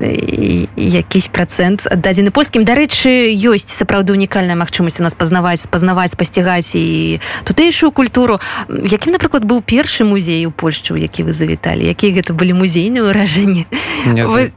якісь 0.00 1.28
процент 1.32 1.86
аддадзены 1.86 2.30
польскім. 2.30 2.64
Дарэчы 2.64 3.32
ёсць 3.34 3.72
сапраўды 3.72 4.12
унікальная 4.12 4.54
магчымасць 4.54 5.00
у 5.00 5.04
нас 5.06 5.14
пазнаваць 5.14 5.64
спазнаваць 5.64 6.12
спасцігаць 6.12 6.74
і 6.74 7.20
тутэйшую 7.44 7.90
культуру. 7.90 8.38
Якім 8.68 9.12
напрыклад 9.16 9.44
быў 9.44 9.62
першы 9.62 10.04
музей 10.04 10.46
у 10.46 10.50
польшчу 10.50 10.96
які 10.96 11.24
вы 11.24 11.32
завіталі? 11.32 11.86
Якія 11.88 12.20
гэта 12.20 12.32
былі 12.34 12.52
музейныя 12.52 13.08
ўражанні? 13.08 13.66
Вы... 14.06 14.52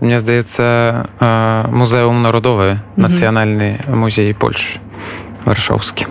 мне 0.00 0.20
здаецца 0.20 1.08
музеум 1.72 2.22
народовы 2.22 2.78
нацыянальны 2.96 3.82
музей 3.88 4.34
польш 4.34 4.78
варшаўскі 5.44 6.06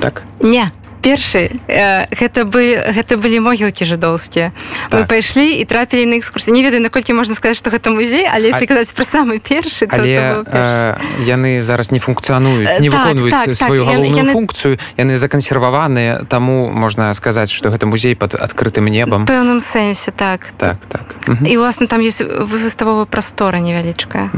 так? 0.00 0.22
Не 0.40 0.70
першы 1.06 1.54
э, 1.70 2.10
гэта 2.10 2.42
бы 2.42 2.82
гэта 2.82 3.14
былі 3.14 3.38
могілкі 3.46 3.86
жыдоўскія. 3.86 4.50
Так. 4.90 4.98
мы 4.98 5.06
пайшлі 5.06 5.54
і 5.62 5.64
трапілі 5.64 6.02
на 6.10 6.18
экскурсі 6.18 6.50
не 6.50 6.66
ведаю 6.66 6.82
наколькі 6.82 7.14
можна 7.14 7.38
сказаць 7.38 7.62
што 7.62 7.70
гэта 7.70 7.94
музей 7.94 8.26
але 8.26 8.50
если 8.50 8.66
а... 8.66 8.70
казаць 8.74 8.90
пра 8.90 9.06
самы 9.06 9.38
першы 9.38 9.86
але 9.86 10.42
э, 10.42 10.98
яны 11.22 11.62
зараз 11.62 11.94
не 11.94 12.02
функцыянуюць 12.02 12.82
не 12.82 12.90
так, 12.90 13.06
выконваюць 13.06 13.30
так, 13.30 13.54
сваю 13.54 13.86
так, 13.86 13.94
галоўную 13.94 14.18
яны... 14.18 14.32
функцыю 14.34 14.78
яны 14.98 15.14
закансерваваныя 15.14 16.26
таму 16.26 16.74
можна 16.74 17.14
сказаць 17.14 17.54
што 17.54 17.70
гэта 17.70 17.86
музей 17.86 18.18
под 18.18 18.34
адкрытым 18.34 18.90
небам. 18.90 19.30
Пэўным 19.30 19.62
сэнсе 19.62 20.10
так. 20.10 20.50
Так 20.58 20.82
так. 20.90 21.06
І 21.46 21.56
власна 21.56 21.86
там 21.86 22.00
есть 22.02 22.22
выставова 22.22 23.06
прастора 23.06 23.58
невялічкая. 23.62 24.30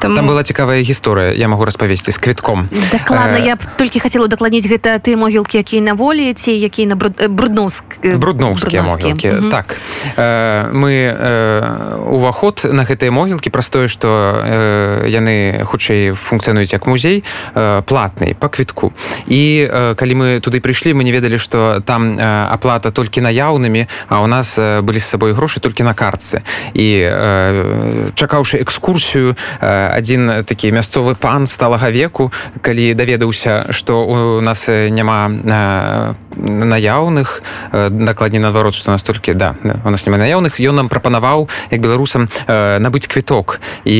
Таму... 0.00 0.16
там 0.16 0.24
была 0.24 0.44
цікавая 0.44 0.80
гісторыя 0.80 1.36
я 1.36 1.48
магу 1.48 1.64
распавесці 1.64 2.12
з 2.12 2.16
квітком. 2.16 2.68
Дакладна 2.92 3.36
э... 3.36 3.52
я 3.52 3.56
б 3.56 3.60
толькі 3.76 4.00
хацела 4.00 4.28
дакладніць 4.28 4.64
гэта 4.64 4.96
ты 4.96 5.16
могілкі 5.16 5.58
якія 5.60 5.82
на 5.82 5.94
волі 6.06 6.32
ці 6.34 6.52
які 6.52 6.86
на 6.86 6.94
брудноўск 7.28 7.84
брудноўскія 8.14 8.82
могілкі 8.82 9.30
угу. 9.30 9.50
так. 9.50 9.76
Э, 10.16 10.70
мы 10.70 11.10
э, 11.10 11.98
уваход 12.06 12.62
на 12.62 12.86
гэтыя 12.86 13.10
могілкі 13.10 13.50
праз 13.50 13.68
тое 13.74 13.90
што 13.90 14.06
э, 14.06 15.10
яны 15.10 15.66
хутчэй 15.66 16.14
функцыянуюць 16.14 16.70
як 16.70 16.86
музей 16.86 17.24
э, 17.54 17.82
платны 17.82 18.38
по 18.38 18.48
квітку. 18.48 18.92
І 19.26 19.66
э, 19.66 19.94
калі 19.98 20.14
мы 20.14 20.26
туды 20.38 20.62
прыйшлі 20.62 20.94
мы 20.94 21.02
не 21.02 21.10
ведалі 21.10 21.42
што 21.42 21.82
там 21.82 22.14
э, 22.14 22.22
аплата 22.54 22.94
толькі 22.94 23.20
наяўнымі 23.20 23.90
а 24.06 24.22
у 24.22 24.30
нас 24.30 24.54
э, 24.58 24.82
былі 24.82 25.02
з 25.02 25.10
сабой 25.10 25.32
грошы 25.34 25.58
толькі 25.58 25.82
на 25.82 25.94
карцы. 25.94 26.46
І 26.74 27.02
э, 27.02 28.10
чакаўшы 28.14 28.62
экскурсію 28.62 29.34
э, 29.34 29.98
адзін 29.98 30.46
такі 30.46 30.70
мясцовы 30.70 31.18
пан 31.18 31.50
сталага 31.50 31.90
веку 31.90 32.30
калі 32.62 32.94
даведаўся 32.94 33.74
што 33.74 34.06
у 34.06 34.40
нас 34.40 34.68
няма 34.70 35.28
наяўных 36.36 37.42
дакладней 37.72 38.40
наадварот 38.40 38.74
што 38.74 38.90
настолькі 38.90 39.34
да 39.34 39.54
у 39.84 39.90
нас 39.90 40.06
няма 40.06 40.18
наяўных 40.18 40.60
ён 40.60 40.76
нам 40.76 40.88
прапанаваў 40.88 41.48
як 41.70 41.80
беларусам 41.80 42.28
набыць 42.46 43.06
квіток 43.08 43.60
і 43.84 43.98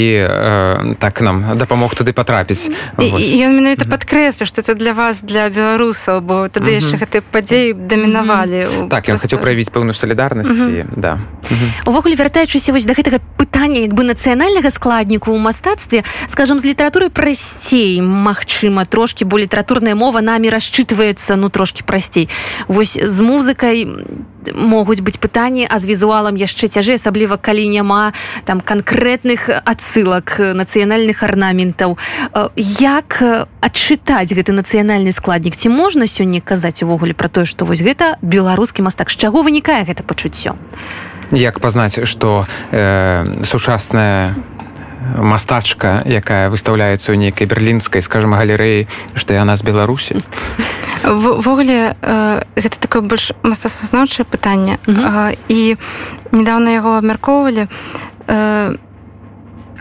так 1.01 1.21
нам 1.21 1.57
дапамог 1.57 1.95
туды 1.95 2.13
патрапіць 2.13 2.69
ён 3.01 3.57
менавіта 3.57 3.89
падкрэслю 3.89 4.47
што 4.47 4.61
это 4.61 4.75
для 4.75 4.93
вас 4.93 5.21
для 5.23 5.49
беларусаў 5.49 6.21
бо 6.21 6.49
тады 6.49 6.77
яшчэ 6.77 7.01
гэты 7.01 7.23
падзеі 7.25 7.73
дамінавалі 7.73 8.89
так 8.93 9.09
ён 9.09 9.19
хацеў 9.19 9.41
праявіць 9.41 9.73
пэўную 9.73 9.97
салідарнасць 9.97 10.85
да. 10.97 11.19
Увогуле 11.87 12.17
вяртаючыся 12.17 12.73
вось 12.73 12.85
да 12.85 12.95
гэтага 12.95 13.23
пытання 13.39 13.87
як 13.87 13.95
бы 13.95 14.03
нацыянальнага 14.05 14.71
складніку 14.71 15.33
ў 15.33 15.39
мастацтве 15.39 16.05
скажем 16.27 16.59
з 16.59 16.69
літаратуры 16.69 17.09
прасцей 17.09 18.01
Мачыма 18.03 18.85
трошки 18.85 19.25
бо 19.25 19.39
літаратурная 19.39 19.95
мова 19.95 20.21
намі 20.21 20.51
расчытваецца 20.51 21.37
ну 21.37 21.49
трошки 21.49 21.86
прасцей. 21.87 22.29
Вось 22.69 22.99
з 22.99 23.17
музыкай 23.23 23.87
могуць 24.55 25.01
быць 25.01 25.19
пытанні 25.19 25.67
а 25.67 25.79
з 25.79 25.87
візуалам 25.87 26.37
яшчэ 26.37 26.69
цяжэй 26.69 27.01
асабліва 27.01 27.37
калі 27.37 27.67
няма 27.69 28.13
там 28.45 28.61
канкрэтных 28.61 29.51
адсылак 29.65 30.39
нацыянальных 30.55 31.23
арнаментаў. 31.23 31.99
Як 32.57 33.23
адчытаць 33.61 34.31
гэты 34.31 34.53
нацыянальны 34.53 35.11
складнік? 35.11 35.57
Ці 35.57 35.69
можна 35.71 36.07
сёння 36.07 36.41
казаць 36.41 36.83
увогуле 36.83 37.15
про 37.15 37.29
тое 37.29 37.47
што 37.47 37.65
вось 37.65 37.83
гэта 37.83 38.19
беларускі 38.23 38.83
мастак? 38.83 39.11
З 39.11 39.17
чаго 39.17 39.43
вынікае 39.43 39.83
гэта 39.87 40.03
пачуццё? 40.03 40.55
Як 41.31 41.59
пазнаць 41.61 41.99
что 42.07 42.47
э, 42.71 43.27
сучасная 43.43 44.35
мастачка 45.15 46.03
якая 46.07 46.51
выстаўляецца 46.51 47.15
ў 47.15 47.17
нейкай 47.19 47.47
берлінскай 47.47 48.03
скажем 48.03 48.35
галерэі 48.35 48.87
што 49.15 49.35
яна 49.35 49.55
з 49.57 49.63
беларусі 49.63 50.19
ввогуле 51.07 51.95
э, 52.03 52.43
гэта 52.57 52.81
такое 52.81 53.03
больш 53.03 53.33
мастацтвазнаўчае 53.43 54.27
пытанне. 54.27 54.79
-huh. 54.87 55.31
э, 55.31 55.37
і 55.49 55.77
недавно 56.33 56.71
яго 56.71 56.99
абмяркоўвалі 56.99 57.67
э, 58.27 58.77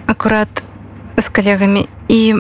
акурат 0.06 0.64
з 1.18 1.30
калегамі. 1.30 1.86
І 2.08 2.36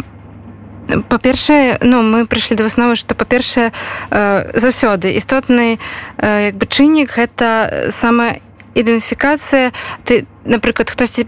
па-першае 1.09 1.77
ну 1.81 2.01
мы 2.01 2.25
прыйшлі 2.25 2.55
да 2.55 2.63
высновы 2.63 2.95
што 2.95 3.15
па-першае 3.15 3.71
э, 4.11 4.51
заўсёды 4.53 5.17
істотны 5.17 5.79
як 6.21 6.55
бы 6.55 6.65
чыннік 6.69 7.09
гэта 7.17 7.89
сама 7.89 8.37
ідэнтыфікацыя 8.75 9.71
ты 10.03 10.25
напрыклад 10.45 10.89
хтосьці 10.89 11.25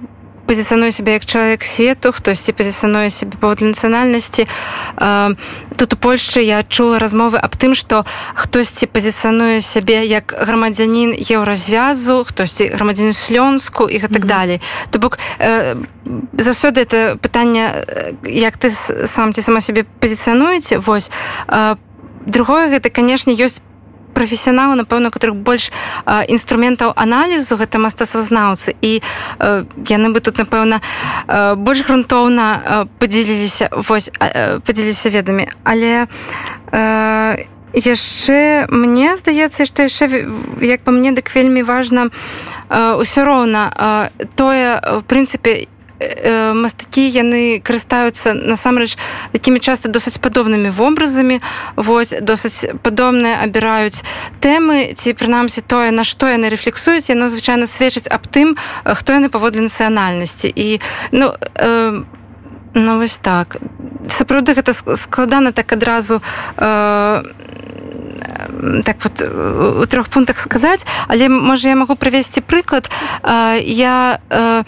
пазіцыянуе 0.48 0.92
сябе 0.92 1.20
як 1.20 1.25
чалавек 1.25 1.63
свету 1.63 2.12
хтосьці 2.16 2.56
пазіцыянуе 2.56 3.12
сябе 3.12 3.36
паводле 3.38 3.75
нацыянальнасці 3.75 4.48
тут 5.75 5.94
у 5.94 5.98
Польшчы 5.98 6.42
я 6.42 6.63
адчула 6.63 7.00
размовы 7.04 7.38
аб 7.38 7.54
тым 7.60 7.75
што 7.75 8.08
хтосьці 8.34 8.88
пазіцыянуе 8.88 9.60
сябе 9.60 10.08
як 10.08 10.32
грамадзянін 10.32 11.20
еўразвязу 11.20 12.24
хтосьці 12.24 12.72
грамадзян 12.72 13.12
шлёнску 13.12 13.92
і 13.92 14.00
гэтак 14.00 14.24
mm 14.24 14.25
-hmm. 14.25 14.38
далей 14.39 14.62
то 14.89 15.00
бок 15.00 15.20
заўсёды 16.34 16.88
это 16.88 17.18
пытанне 17.20 17.84
як 18.24 18.58
ты 18.58 18.72
сам 19.08 19.34
ці 19.34 19.42
сама 19.42 19.62
сябе 19.62 19.86
пазіцыянуеце 20.00 20.80
вось 20.80 21.12
другое 22.25 22.70
гэта 22.70 22.89
канешне 22.89 23.34
ёсць 23.34 23.62
прафесіяналы 24.18 24.74
напэўна 24.82 25.14
которых 25.14 25.38
больш 25.38 25.70
інструментаў 26.26 26.94
аналізу 26.98 27.58
гэта 27.62 27.78
мастацтвазнаўцы 27.78 28.74
і 28.82 28.98
э, 28.98 29.64
яны 29.86 30.10
бы 30.10 30.20
тут 30.26 30.42
напэўна 30.42 30.82
э, 30.82 31.54
больш 31.56 31.86
грунтоўна 31.86 32.88
подзяліліся 32.98 33.70
вось 33.86 34.10
подзяліліся 34.66 35.14
ведамі 35.14 35.46
але 35.64 36.10
э, 36.74 37.46
яшчэ 37.78 38.66
мне 38.74 39.14
здаецца 39.22 39.70
што 39.70 39.86
яшчэ 39.86 40.26
як 40.66 40.82
па 40.82 40.92
мне 40.92 41.14
дык 41.14 41.30
вельмі 41.30 41.62
важна 41.62 42.10
ўсё 42.74 43.22
роўна 43.22 44.10
тое 44.36 44.82
в 44.82 45.06
прынцыпе 45.06 45.68
Э, 45.68 45.76
мастакі 46.54 47.08
яны 47.10 47.60
карыстаюцца 47.60 48.34
насамрэч 48.34 48.98
такімі 49.34 49.60
часта 49.60 49.89
досыць 49.89 50.22
падобнымі 50.22 50.70
вобразамі. 50.70 51.42
Вось 51.75 52.13
досыць 52.22 52.70
падобныя 52.84 53.42
абіраюць 53.42 54.04
тэмы 54.39 54.94
ці 54.94 55.13
прынамсі 55.18 55.62
тое 55.66 55.92
на 55.92 56.04
што 56.04 56.30
яны 56.30 56.50
рэфлексуюць 56.54 57.10
яно 57.10 57.30
звычайна 57.30 57.66
сведчыць 57.66 58.08
аб 58.08 58.27
тым 58.30 58.56
хто 58.86 59.13
яны 59.13 59.30
паводле 59.30 59.66
нацыянальнасці. 59.66 60.51
І 60.54 60.80
ну 61.12 61.34
э, 61.56 62.03
ну 62.74 63.00
вось 63.00 63.18
так. 63.18 63.57
Сапраўды 64.10 64.53
гэта 64.53 64.74
складана 64.74 65.51
так 65.51 65.74
адразу 65.74 66.22
э, 66.57 67.24
так 68.86 68.98
вот 69.03 69.22
у 69.22 69.86
трох 69.86 70.07
пунктах 70.10 70.40
сказаць 70.40 70.86
але 71.07 71.29
можа 71.29 71.70
я 71.70 71.75
магу 71.75 71.96
правесці 71.96 72.42
прыклад. 72.42 72.90
Э, 73.24 73.60
я 73.62 74.20
э, 74.29 74.64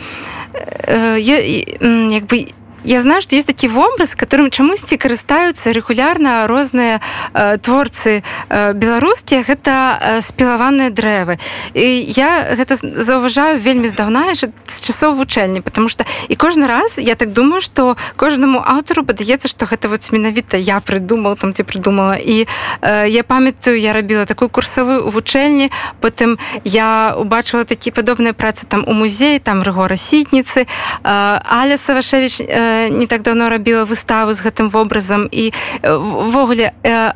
як 1.17 2.25
бы 2.25 2.47
я 2.83 3.01
знаю 3.01 3.21
что 3.21 3.35
есть 3.35 3.47
такі 3.47 3.67
вобраз 3.67 4.15
которым 4.15 4.49
чамусьці 4.49 4.97
карыстаюцца 4.97 5.71
регулярна 5.71 6.47
розныя 6.47 7.01
э, 7.33 7.57
творцы 7.57 8.23
э, 8.49 8.73
беларускія 8.73 9.43
гэта 9.43 9.99
э, 9.99 10.21
спілаваныя 10.21 10.89
дрэвы. 10.89 11.39
І 11.73 12.03
я 12.15 12.55
гэта 12.55 12.75
заўважаю 12.79 13.59
вельмі 13.59 13.87
здаўна 13.87 14.35
з 14.35 14.51
часоў 14.81 15.15
вучэльні 15.15 15.61
потому 15.61 15.89
что 15.89 16.05
і 16.27 16.35
кожны 16.35 16.67
раз 16.67 16.97
я 16.97 17.15
так 17.15 17.33
думаю 17.33 17.61
что 17.61 17.97
кожнаму 18.15 18.63
аўтару 18.65 19.03
падаецца 19.03 19.47
что 19.47 19.65
гэта 19.65 19.89
вот 19.89 20.11
менавіта 20.11 20.57
я 20.57 20.79
придумал 20.79 21.35
там 21.35 21.53
ці 21.53 21.63
придумала 21.63 22.15
і 22.15 22.47
э, 22.81 23.09
я 23.09 23.23
памятаю 23.23 23.79
я 23.79 23.93
рабіла 23.93 24.25
такую 24.25 24.49
курсавую 24.49 25.07
у 25.07 25.09
вучэльні 25.09 25.71
потым 26.01 26.37
я 26.63 27.15
убачыла 27.17 27.63
такі 27.63 27.91
падобныя 27.91 28.33
працы 28.33 28.65
там 28.67 28.83
у 28.87 28.93
музеі 28.93 29.39
там 29.39 29.63
рыгора 29.63 29.95
сітніцы 29.95 30.63
э, 30.63 30.67
аля 31.03 31.77
савашевич 31.77 32.41
э, 32.41 32.68
не 32.89 33.07
так 33.07 33.21
давно 33.21 33.49
рабіла 33.49 33.83
выставу 33.83 34.33
з 34.33 34.41
гэтым 34.41 34.69
вобразам 34.69 35.27
і 35.31 35.53
ввогуле 35.83 36.71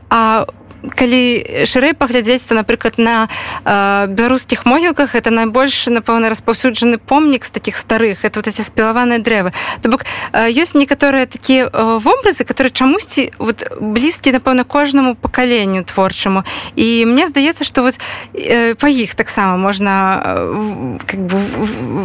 а 0.09 0.45
калі 0.91 1.65
шырэй 1.65 1.93
паглядзець 1.95 2.43
то 2.43 2.55
напрыклад 2.55 2.97
на 2.97 3.29
э, 3.63 4.07
беларускіх 4.07 4.65
могілках 4.65 5.15
это 5.15 5.31
найбольш 5.31 5.87
напэўна 5.87 6.27
распаўсюджаны 6.29 6.97
помнік 6.97 7.45
з 7.45 7.49
таких 7.49 7.77
старых. 7.77 8.25
Это 8.25 8.39
вот 8.39 8.47
эти 8.47 8.61
спілаваныя 8.61 9.19
дрэвы. 9.19 9.53
То 9.81 9.89
бок 9.89 10.03
э, 10.33 10.51
ёсць 10.51 10.75
некаторыя 10.75 11.25
такія 11.25 11.71
э, 11.71 11.99
вобразы 12.03 12.43
которые 12.43 12.71
чамусьці 12.71 13.31
вот 13.39 13.63
блізкі 13.79 14.35
напэўна 14.35 14.63
кожнаму 14.63 15.15
пакаленню 15.15 15.83
творчаму. 15.83 16.43
І 16.75 17.05
мне 17.05 17.27
здаецца 17.27 17.63
что 17.63 17.83
вот 17.83 17.95
э, 18.33 18.75
па 18.75 18.87
іх 18.87 19.15
таксама 19.15 19.57
можна 19.57 20.19
э, 20.19 20.99
как 21.05 21.19
бы 21.19 21.39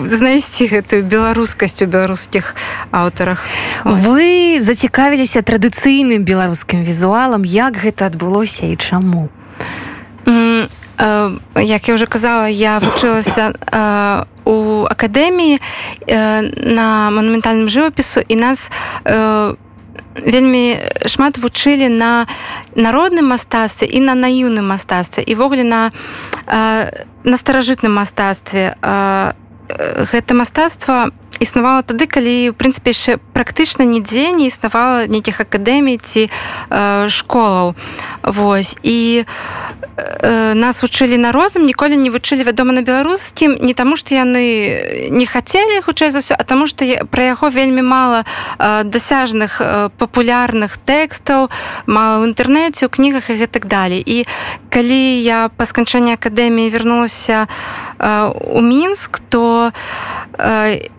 знайсці 0.07 0.67
гэтую 0.71 1.03
беларускасць 1.03 1.83
у 1.83 1.87
беларускіх 1.87 2.55
аўтарах. 2.91 3.43
Вы 3.85 4.61
зацікавіліся 4.63 5.43
традыцыйным 5.43 6.23
беларускім 6.23 6.85
візуалам. 6.85 7.43
Як 7.43 7.75
гэта 7.75 8.07
адбылося 8.07 8.68
і 8.73 8.77
чаму? 8.77 9.29
Як 11.55 11.89
я 11.89 11.95
уже 11.95 12.07
казала 12.07 12.49
я 12.49 12.79
вучылася 12.79 13.55
у 14.45 14.85
акадэміі 14.91 15.61
на 16.09 17.11
манументальным 17.11 17.69
жывапісу 17.69 18.25
і 18.29 18.37
нас 18.37 18.71
вельмі 20.25 20.79
шмат 21.07 21.39
вучылі 21.39 21.89
на 21.89 22.27
народным 22.75 23.31
мастацтве 23.31 23.87
і 23.87 24.01
на 24.01 24.15
наіўным 24.15 24.67
мастацтве 24.67 25.23
і 25.23 25.35
ввогуле 25.35 25.65
на 25.65 25.93
на 27.25 27.37
старажытным 27.37 27.95
мастацтве 27.95 28.75
гэта 30.13 30.35
мастацтва 30.35 31.13
існавала 31.41 31.83
тады 31.83 32.07
калі 32.07 32.51
в 32.51 32.55
прынцыпе 32.59 32.91
яшчэ 32.91 33.13
практычна 33.33 33.87
нідзе 33.87 34.35
не 34.35 34.51
існавала 34.51 35.07
нейкіх 35.07 35.41
акадэмій 35.41 35.99
ці 36.03 36.27
э, 36.27 37.09
школаў. 37.09 37.75
Вось. 38.23 38.77
І 38.83 39.25
э, 39.97 40.55
нас 40.55 40.83
вучылі 40.83 41.19
на 41.19 41.33
розум 41.33 41.67
ніколі 41.67 41.97
не 41.97 42.11
вучылі 42.11 42.43
вядома 42.43 42.73
на 42.73 42.83
беларускім 42.83 43.59
не 43.63 43.75
таму 43.75 43.97
што 43.97 44.15
яны 44.15 45.11
не 45.11 45.27
хацелі 45.27 45.81
хутчэй 45.87 46.11
за 46.11 46.19
ўсё 46.19 46.35
а 46.35 46.43
таму 46.43 46.67
што 46.67 46.85
пра 47.11 47.35
яго 47.35 47.49
вельмі 47.49 47.83
мала 47.83 48.25
э, 48.59 48.83
дасяжных 48.85 49.63
э, 49.63 49.91
папулярных 49.99 50.79
тэкстаў 50.83 51.51
мала 51.87 52.27
ў 52.27 52.35
інтэрнэце 52.35 52.87
у 52.87 52.91
кнігах 52.91 53.31
і 53.31 53.39
гэтак 53.39 53.71
далей. 53.71 54.03
І 54.03 54.27
калі 54.71 55.23
я 55.23 55.51
па 55.55 55.65
сканчэнні 55.65 56.19
акадэміі 56.19 56.71
вярнулася 56.75 57.47
э, 57.47 58.33
у 58.35 58.61
мінск 58.61 59.23
то 59.31 59.71
я 60.39 60.98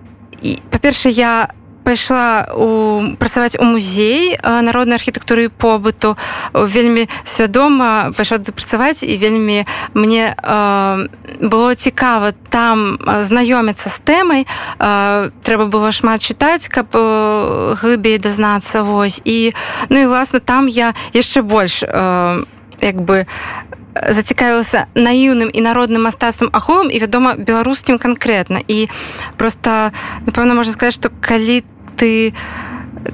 па-перша 0.69 1.09
я 1.09 1.49
пайшла 1.89 2.45
у 2.53 3.15
працаваць 3.17 3.57
у 3.57 3.65
музей 3.65 4.37
народнай 4.43 5.01
архітэктуры 5.01 5.49
побыту 5.49 6.17
вельмі 6.53 7.09
свядома 7.25 8.13
пайшла 8.13 8.37
запрацаваць 8.37 9.01
і 9.01 9.17
вельмі 9.17 9.65
мне 9.93 10.35
э, 10.37 11.07
было 11.41 11.75
цікава 11.75 12.37
там 12.49 13.01
знаёміцца 13.01 13.89
з 13.89 13.97
тэмай 14.05 14.45
э, 14.45 15.31
трэба 15.41 15.65
было 15.65 15.89
шмат 15.89 16.21
чытаць 16.21 16.69
каб 16.69 16.93
э, 16.93 17.73
глыбей 17.81 18.21
дазнацца 18.21 18.83
вось. 18.83 19.21
І 19.25 19.53
ну 19.89 19.97
і 19.97 20.05
власна 20.05 20.39
там 20.39 20.67
я 20.67 20.93
яшчэ 21.13 21.41
больш 21.41 21.81
э, 21.81 22.45
як 22.81 23.01
бы 23.01 23.25
зацікавілася 24.07 24.87
наіўным 24.95 25.49
і 25.51 25.61
народным 25.61 26.07
мастацтвам 26.07 26.49
аховым 26.53 26.89
і 26.91 26.99
вядома 26.99 27.35
беларускім 27.35 27.99
канкрэтна 27.99 28.61
і 28.67 28.87
просто 29.37 29.91
напэўна 30.25 30.55
можна 30.55 30.73
сказаць 30.73 30.95
што 30.95 31.11
калі 31.19 31.63
ты 31.99 32.33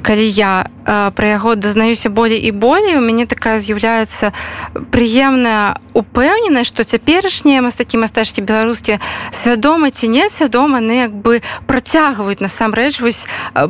калі 0.02 0.26
я 0.30 0.70
пра 0.86 1.28
яго 1.28 1.56
дазнаюся 1.56 2.10
болей 2.10 2.40
і 2.40 2.52
болей. 2.52 2.98
У 2.98 3.02
мяне 3.02 3.26
такая 3.26 3.60
з'яўляецца 3.60 4.32
прыемная 4.94 5.82
упэўненасць 5.94 6.70
што 6.70 6.84
цяперашнія 6.84 7.62
мастакі 7.66 7.98
мастачкі 7.98 8.46
беларускія 8.46 9.00
свядома 9.32 9.90
ці 9.90 10.08
несвядома 10.08 10.80
не 10.80 11.10
як 11.10 11.14
бы 11.16 11.42
працягваюць 11.66 12.44
насамрэч 12.44 13.02
вось 13.02 13.26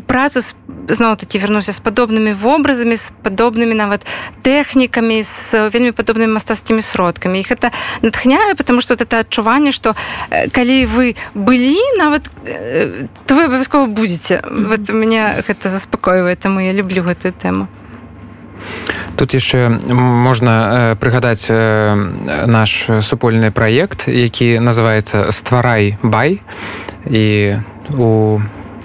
працу 0.08 0.42
з 0.42 0.56
зноў 0.90 1.16
такі 1.16 1.40
вярнуся 1.40 1.72
з 1.72 1.80
падобнымі 1.80 2.34
вобразамі 2.34 2.96
з 2.96 3.14
падобнымі 3.24 3.74
нават 3.74 4.06
тэхнікамі 4.46 5.24
з 5.24 5.70
вельмі 5.74 5.92
падобнымі 5.92 6.38
мастацкімі 6.38 6.82
сродкамі. 6.82 7.40
Іх 7.40 7.52
это 7.52 7.72
натхняе 8.02 8.56
потому 8.56 8.82
что 8.82 8.94
это 8.94 9.20
адчуванне 9.20 9.72
што 9.72 9.96
калі 10.52 10.86
вы 10.86 11.16
былі 11.34 11.78
нават 11.98 12.30
то 13.26 13.36
вы 13.36 13.46
абавязкова 13.46 13.86
будете 13.88 14.44
вот 14.50 14.90
меня 14.90 15.42
гэта 15.48 15.70
заспакойвае 15.70 16.36
таму 16.36 16.60
я 16.60 16.74
люблю 16.74 17.02
гэтую 17.06 17.34
тэму. 17.34 17.68
Тут 19.16 19.34
яшчэ 19.34 19.70
можна 19.94 20.98
прыгадаць 21.00 21.48
наш 21.48 22.70
супольны 23.00 23.52
праект 23.52 24.08
які 24.08 24.60
называется 24.60 25.32
стварай 25.32 25.98
бай 26.04 26.42
і 27.06 27.56
у 27.96 28.42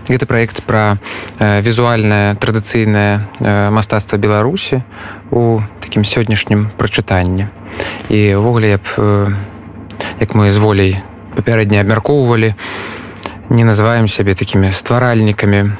гэты 0.06 0.26
праект 0.26 0.62
пра 0.66 0.98
візуальнае 1.38 2.34
традыцыйнае 2.38 3.70
мастацтва 3.70 4.18
беларусі 4.18 4.82
у 5.30 5.62
такім 5.80 6.04
сённяшнім 6.04 6.70
прачытанні. 6.78 7.50
І 8.10 8.34
ўвогуле 8.34 8.78
б 8.78 8.86
э, 8.98 9.26
як 10.20 10.34
мы 10.34 10.50
з 10.50 10.58
волей 10.58 10.98
папярэдне 11.34 11.80
абмяркоўвалі 11.80 12.54
не 13.50 13.64
называем 13.64 14.06
сябе 14.06 14.34
такімі 14.34 14.70
стваральнікамі 14.70 15.74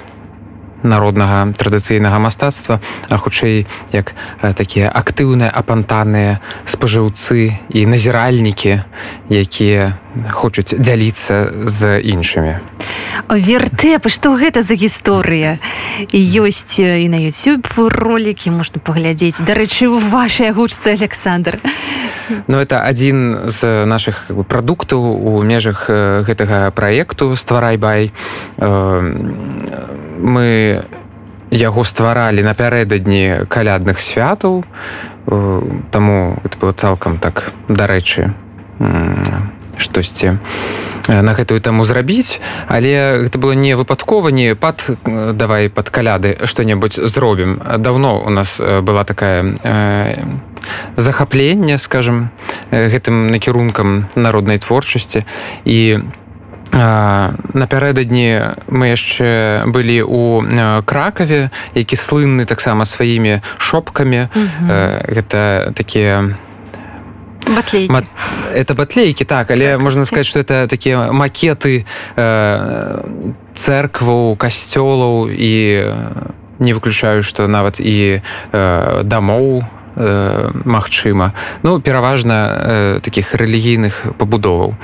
народнага 0.82 1.52
традыцыйнага 1.56 2.18
мастацтва 2.18 2.80
а 3.08 3.16
хутчэй 3.16 3.66
як 3.92 4.14
такія 4.56 4.90
актыўныя 4.90 5.50
апантаныя 5.50 6.40
спажыўцы 6.64 7.56
і 7.68 7.80
назіральнікі 7.86 8.80
якія 9.30 9.96
хочуць 10.30 10.74
дзяліцца 10.74 11.66
з 11.66 12.00
іншымі. 12.02 12.58
Вертэп 13.30 14.08
што 14.10 14.34
гэта 14.34 14.62
за 14.62 14.74
гісторыя? 14.74 15.58
Ёсць 16.10 16.78
і 16.82 17.06
на 17.08 17.18
youtube 17.22 17.66
ролики 17.94 18.50
можна 18.50 18.80
паглядзець. 18.82 19.38
Дарэчы 19.38 19.86
у 19.86 19.98
вашай 19.98 20.50
гучцы 20.50 20.98
Александр. 20.98 21.58
Ну 22.46 22.58
это 22.58 22.82
адзін 22.86 23.46
з 23.46 23.86
наших 23.86 24.26
как 24.26 24.36
бы, 24.36 24.44
прадуктаў 24.44 25.02
у 25.02 25.42
межах 25.42 25.90
гэтага 25.90 26.70
праекту 26.70 27.34
стварай 27.36 27.76
бай 27.76 28.12
мы 30.18 30.82
яго 31.50 31.82
стваралі 31.84 32.42
напярэдадні 32.46 33.46
калядных 33.50 34.00
святаў. 34.00 34.64
Таму 35.26 36.38
это 36.44 36.58
было 36.58 36.72
цалкам 36.72 37.18
так 37.18 37.52
дарэчы 37.68 38.34
штосьці 39.80 40.38
на 41.08 41.32
гэтую 41.34 41.60
таму 41.60 41.84
зрабіць. 41.84 42.38
Але 42.68 43.26
гэта 43.26 43.38
было 43.38 43.52
не 43.52 43.74
выпадкова 43.74 44.28
не 44.28 44.54
пад 44.54 44.86
давай 45.34 45.68
пад 45.68 45.90
каляды 45.90 46.38
што-небудзь 46.44 47.00
зробім. 47.08 47.58
Давно 47.78 48.20
у 48.20 48.30
нас 48.30 48.60
была 48.60 49.04
такая 49.04 49.56
э, 49.64 50.22
захапленне 50.96 51.78
скажем 51.78 52.30
гэтым 52.70 53.30
накірункам 53.30 54.06
народнай 54.14 54.58
творчасці. 54.58 55.24
І 55.64 55.98
напярэдадні 56.70 58.54
мы 58.70 58.94
яшчэ 58.94 59.66
былі 59.66 60.06
у 60.06 60.42
кракаве 60.86 61.50
які 61.74 61.96
слынны 61.96 62.46
таксама 62.46 62.84
сваімі 62.86 63.42
шопкамі. 63.58 64.30
Гэта 65.10 65.72
такія 65.74 66.30
Батлейки. 67.46 67.92
Ма... 67.92 68.02
это 68.54 68.74
батлейки 68.74 69.24
так 69.24 69.50
але 69.50 69.72
так, 69.72 69.80
можна 69.80 70.04
сказать 70.04 70.26
что 70.26 70.40
это 70.40 70.66
такія 70.68 71.12
макеты 71.12 71.86
э, 72.16 73.04
церкваў 73.54 74.36
касцёлаў 74.36 75.30
і 75.30 75.84
не 76.58 76.72
выключаю 76.74 77.22
что 77.22 77.46
нават 77.48 77.80
і 77.80 78.22
э, 78.52 79.02
дамоў 79.02 79.62
э, 80.00 80.50
магчыма. 80.64 81.32
Ну 81.62 81.80
пераважна 81.80 82.56
э, 82.56 83.00
таких 83.04 83.34
рэлігійных 83.34 84.16
пабудоваў 84.16 84.74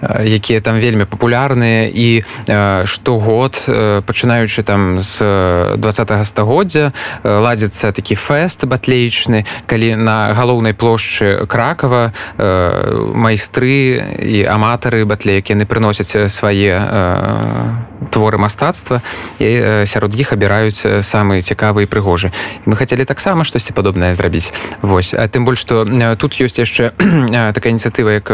э, 0.00 0.24
якія 0.24 0.60
там 0.60 0.80
вельмі 0.80 1.04
папулярныя 1.04 1.88
і 1.92 2.24
э, 2.48 2.86
штогод 2.86 3.62
э, 3.68 4.00
пачынаючы 4.00 4.62
там 4.62 5.02
з 5.02 5.76
двадцатого 5.76 6.24
стагоддзя 6.24 6.92
э, 7.22 7.28
ладзіцца 7.28 7.92
такі 7.92 8.14
фэст 8.14 8.64
батлеечны 8.64 9.44
калі 9.66 9.96
на 9.96 10.32
галоўнай 10.34 10.72
плошчы 10.72 11.46
кракова 11.46 12.12
э, 12.38 13.12
майстры 13.14 14.00
і 14.16 14.44
аматары 14.48 15.04
батлейкі 15.04 15.52
яны 15.52 15.66
прыносяць 15.68 16.30
свае 16.32 16.80
э, 16.80 18.10
творы 18.10 18.38
мастацтва 18.38 19.02
і 19.38 19.44
э, 19.44 19.86
сярод 19.86 20.16
іх 20.16 20.32
абіраюць 20.32 21.04
самыя 21.04 21.42
цікавыя 21.42 21.86
прыгожы 21.86 22.32
мы 22.64 22.76
хацелі 22.76 23.04
таксама 23.04 23.44
штосьці 23.44 23.74
падобнае 23.74 24.14
зрабіць 24.14 24.53
Вось. 24.82 25.14
А 25.14 25.28
тым 25.28 25.44
больш 25.44 25.64
што 25.64 25.84
тут 26.16 26.36
ёсць 26.36 26.60
яшчэ 26.60 26.92
такая 27.56 27.72
ініцыятыва 27.72 28.10
як 28.12 28.28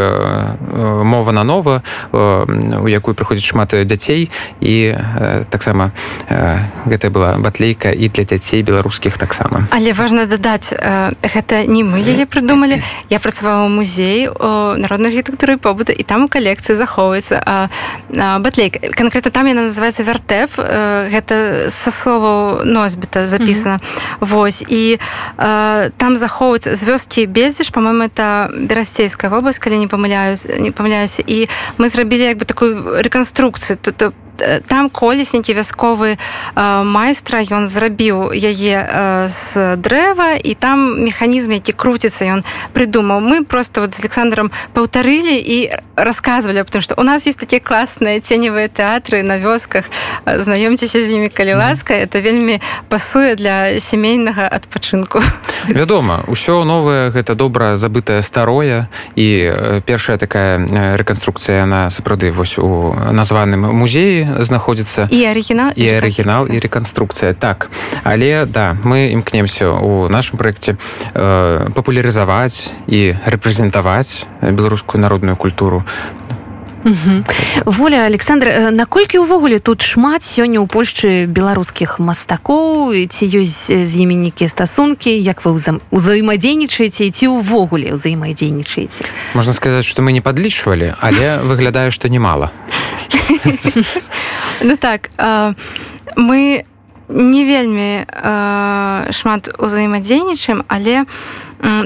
мова 1.04 1.30
на 1.32 1.44
нова 1.44 1.82
у 2.12 2.88
якую 2.88 3.14
прыходзіць 3.14 3.46
шмат 3.46 3.74
дзяцей. 3.74 4.30
І 4.60 4.94
таксама 5.50 5.92
гэта 6.86 7.10
была 7.10 7.38
батлейка 7.38 7.90
і 7.94 8.08
для 8.08 8.24
дзяцей 8.24 8.62
беларускіх 8.62 9.18
таксама. 9.18 9.68
Але 9.70 9.92
важна 9.92 10.26
дадаць 10.26 10.74
гэта 11.22 11.66
не 11.66 11.84
мы 11.84 12.02
яе 12.02 12.26
прыдумалі. 12.26 12.82
Я 13.10 13.18
працавала 13.22 13.66
ў 13.66 13.70
музеі 13.70 14.20
народнай 14.80 15.14
архітэктуры 15.14 15.56
побыта 15.56 15.94
і 15.94 16.02
там 16.02 16.26
у 16.26 16.28
калекцыі 16.28 16.74
захоўваецца 16.74 17.68
батлейка. 18.42 18.90
Канкрэтна 18.90 19.30
там 19.30 19.46
яна 19.46 19.70
называется 19.70 20.02
вяртэп 20.02 20.50
гэта 21.10 21.70
са 21.70 21.90
словаў 21.90 22.64
носьбіта 22.64 23.26
запісана. 23.26 23.78
Mm 23.78 23.84
-hmm. 23.84 24.26
Вось 24.30 24.64
і 24.68 24.98
там 26.00 26.16
захоўваць 26.16 26.64
з 26.64 26.80
вёскі 26.80 27.28
бездзіш 27.28 27.68
по-моему 27.76 28.08
это 28.08 28.48
берасцейская 28.48 29.28
вобласць 29.28 29.60
калі 29.60 29.84
не 29.84 29.86
памыляюсь 29.86 30.48
не 30.48 30.72
памыляюся. 30.72 31.20
І 31.20 31.52
мы 31.76 31.92
зрабілі 31.92 32.24
як 32.32 32.38
бы 32.40 32.48
такую 32.48 33.04
рэканструкцыю. 33.04 33.76
Тут 33.76 34.16
там 34.66 34.88
колеснікі 34.90 35.54
вясковы 35.54 36.16
майстра 36.56 37.40
ён 37.40 37.68
зрабіў 37.68 38.32
яе 38.32 39.28
з 39.28 39.76
дрэва 39.76 40.40
і 40.40 40.54
там 40.54 41.04
механізм 41.04 41.52
які 41.60 41.72
круціцца 41.72 42.24
ён 42.24 42.44
прыдумаў. 42.72 43.20
Мы 43.20 43.44
просто 43.44 43.80
вот 43.80 43.94
з 43.94 44.00
александром 44.00 44.50
паўтарылі 44.74 45.36
і 45.36 45.70
рассказывалі 45.96 46.60
аб 46.64 46.70
тым 46.70 46.80
што 46.80 46.94
у 46.96 47.02
нас 47.02 47.26
есть 47.26 47.38
такія 47.38 47.60
класныя 47.60 48.20
ценевыя 48.20 48.68
тэатры 48.68 49.22
на 49.22 49.36
вёсках. 49.36 49.84
Знаёмцеся 50.24 51.02
з 51.02 51.10
імі 51.10 51.28
калі 51.28 51.54
ласка 51.54 51.94
это 51.94 52.20
вельмі 52.20 52.60
пасуе 52.88 53.34
для 53.34 53.80
сямейнага 53.80 54.48
адпачынку. 54.48 55.20
Вядома 55.68 56.24
ўсё 56.26 56.64
новае 56.64 57.10
гэта 57.10 57.34
добра 57.34 57.76
забытае 57.76 58.22
старое 58.22 58.88
і 59.16 59.52
першая 59.84 60.16
такая 60.16 60.58
рэканструкцыя 60.96 61.66
на 61.66 61.90
сапраўды 61.90 62.32
вось 62.32 62.58
у 62.58 62.94
названым 63.12 63.68
музеі 63.74 64.26
знаходзіцца 64.38 65.08
і 65.10 65.20
арыгінал 65.26 65.74
і 65.76 65.86
арыгінал 65.98 66.46
і 66.46 66.56
рэканструкцыя 66.58 67.34
так 67.34 67.70
але 68.04 68.46
да 68.46 68.76
мы 68.84 69.12
імкнемся 69.12 69.70
у 69.70 70.08
нашым 70.08 70.38
праекце 70.38 70.76
э, 71.14 71.70
папулярызаваць 71.74 72.70
і 72.86 73.14
рэпрэзентаваць 73.26 74.24
беларускую 74.42 75.00
народную 75.00 75.36
культуру 75.36 75.84
воля 77.66 78.06
александр 78.08 78.72
наколькі 78.72 79.20
ўвогуле 79.20 79.58
тут 79.60 79.82
шмат 79.84 80.24
сёння 80.24 80.64
ў 80.64 80.66
польшчы 80.66 81.28
беларускіх 81.28 82.00
мастакоў? 82.00 82.96
Ці 83.04 83.24
ёсць 83.28 83.68
з 83.68 83.92
імі 84.00 84.16
нейкія 84.16 84.48
стасункі? 84.48 85.12
Як 85.12 85.44
вы 85.44 85.60
ўзаемадзейнічаеце 85.92 87.10
ці 87.12 87.24
ўвогуле 87.36 87.92
ўзаемадзейнічаеце? 87.92 89.04
Можна 89.36 89.52
сказаць 89.52 89.84
што 89.84 90.00
мы 90.00 90.16
не 90.16 90.24
падлічвалі 90.24 90.96
але 91.00 91.38
выглядае 91.50 91.90
што 91.90 92.08
немало 92.08 92.50
ну 94.60 94.76
так 94.76 95.10
мы 96.16 96.64
не 97.08 97.44
вельмі 97.44 98.06
шмат 99.12 99.50
узаемадзейнічаем 99.58 100.64
але 100.68 101.04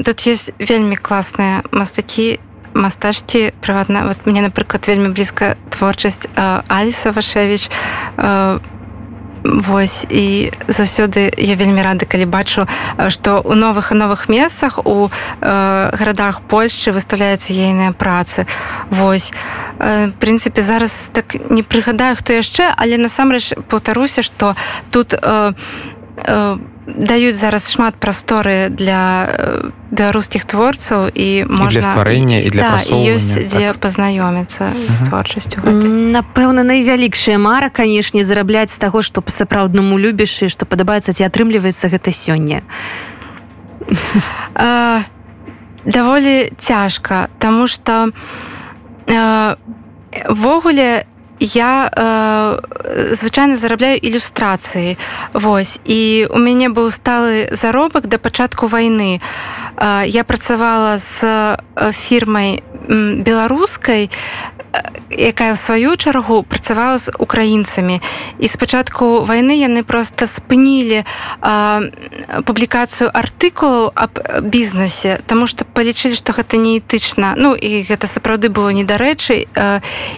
тут 0.04 0.26
ёсць 0.26 0.52
вельмі 0.58 0.96
класныя 0.96 1.62
мастакі 1.72 2.38
мастачці 2.74 3.52
прыватна. 3.60 4.04
Вот 4.06 4.26
мне 4.26 4.42
напрыклад 4.42 4.86
вельмі 4.86 5.08
блізка 5.08 5.56
творчасць 5.70 6.26
Аліса 6.68 7.10
вашевич 7.10 7.70
Вось 9.44 10.06
і 10.08 10.52
заўсёды 10.68 11.28
я 11.36 11.54
вельмі 11.54 11.82
рада 11.84 12.08
калі 12.08 12.24
бачу 12.24 12.64
што 13.12 13.44
у 13.44 13.52
новых 13.52 13.92
і 13.92 14.00
новых 14.00 14.32
месцах 14.32 14.80
у 14.84 15.08
э, 15.08 15.90
гарадах 15.92 16.40
Польшчы 16.48 16.96
выставляецца 16.96 17.52
ейныя 17.52 17.92
працы 17.92 18.46
Вось. 18.88 19.32
Э, 19.78 20.08
прынцыпе 20.16 20.62
зараз 20.62 21.10
так 21.12 21.36
не 21.50 21.62
прыгадаю 21.62 22.16
хто 22.16 22.32
яшчэ 22.32 22.72
але 22.72 22.96
насамрэч 22.96 23.52
паўтаруся 23.68 24.22
што 24.22 24.56
тут 24.90 25.12
э, 25.12 25.52
э, 26.24 26.56
даюць 26.86 27.36
зараз 27.36 27.70
шмат 27.72 27.96
прасторы 27.96 28.68
для 28.68 29.28
беларускіх 29.90 30.44
творцаў 30.44 31.08
і 31.08 31.48
можна 31.48 31.80
стварэння 31.80 32.44
і 32.44 32.48
для 32.52 32.60
да, 32.60 32.84
ёсць 32.84 33.40
дзе 33.40 33.72
так. 33.72 33.80
пазнаёміцца 33.80 34.72
з 34.88 34.96
творчасцю 35.08 35.64
напэўна 35.64 36.60
найвялікшая 36.62 37.38
мара 37.40 37.72
канешне 37.72 38.24
зарабляць 38.24 38.74
з 38.74 38.78
таго 38.78 39.00
што 39.00 39.24
па-сапраўднаму 39.24 39.96
любіш 39.96 40.44
і 40.44 40.52
што 40.52 40.68
падабаецца 40.68 41.16
ці 41.16 41.24
атрымліваецца 41.24 41.88
гэта 41.88 42.12
сёння. 42.12 42.60
Даволі 45.84 46.52
цяжка 46.58 47.28
тому 47.38 47.66
что 47.66 48.12
ввогуле 50.28 51.04
я 51.40 51.90
э, 51.90 53.14
звычайна 53.14 53.56
зарабляю 53.56 53.98
ілюстрацыі. 53.98 54.96
Вось 55.32 55.78
і 55.84 56.26
у 56.30 56.38
мяне 56.38 56.68
быў 56.68 56.90
сталы 56.90 57.48
заробак 57.52 58.06
да 58.06 58.18
пачатку 58.18 58.66
вайны. 58.66 59.20
Э, 59.76 60.04
я 60.06 60.24
працавала 60.24 60.98
з 60.98 61.56
фірмай 61.92 62.62
беларускай 62.88 64.10
якая 65.10 65.54
ў 65.54 65.56
сваю 65.56 65.96
чаргу 65.96 66.42
працавала 66.42 66.98
з 66.98 67.12
украінцамі 67.18 68.00
і 68.38 68.46
спачатку 68.48 69.22
вайны 69.22 69.54
яны 69.54 69.82
просто 69.82 70.26
спынілі 70.26 71.04
публікацыю 72.44 73.10
артыкулаў 73.14 73.92
аб 73.94 74.18
бізнесе 74.42 75.20
тому 75.26 75.46
что 75.46 75.64
палічылі 75.64 76.18
што 76.18 76.34
гэта 76.34 76.58
неэтычна 76.58 77.34
ну 77.36 77.54
і 77.54 77.82
гэта 77.86 78.06
сапраўды 78.10 78.50
было 78.50 78.74
недарэчы 78.74 79.46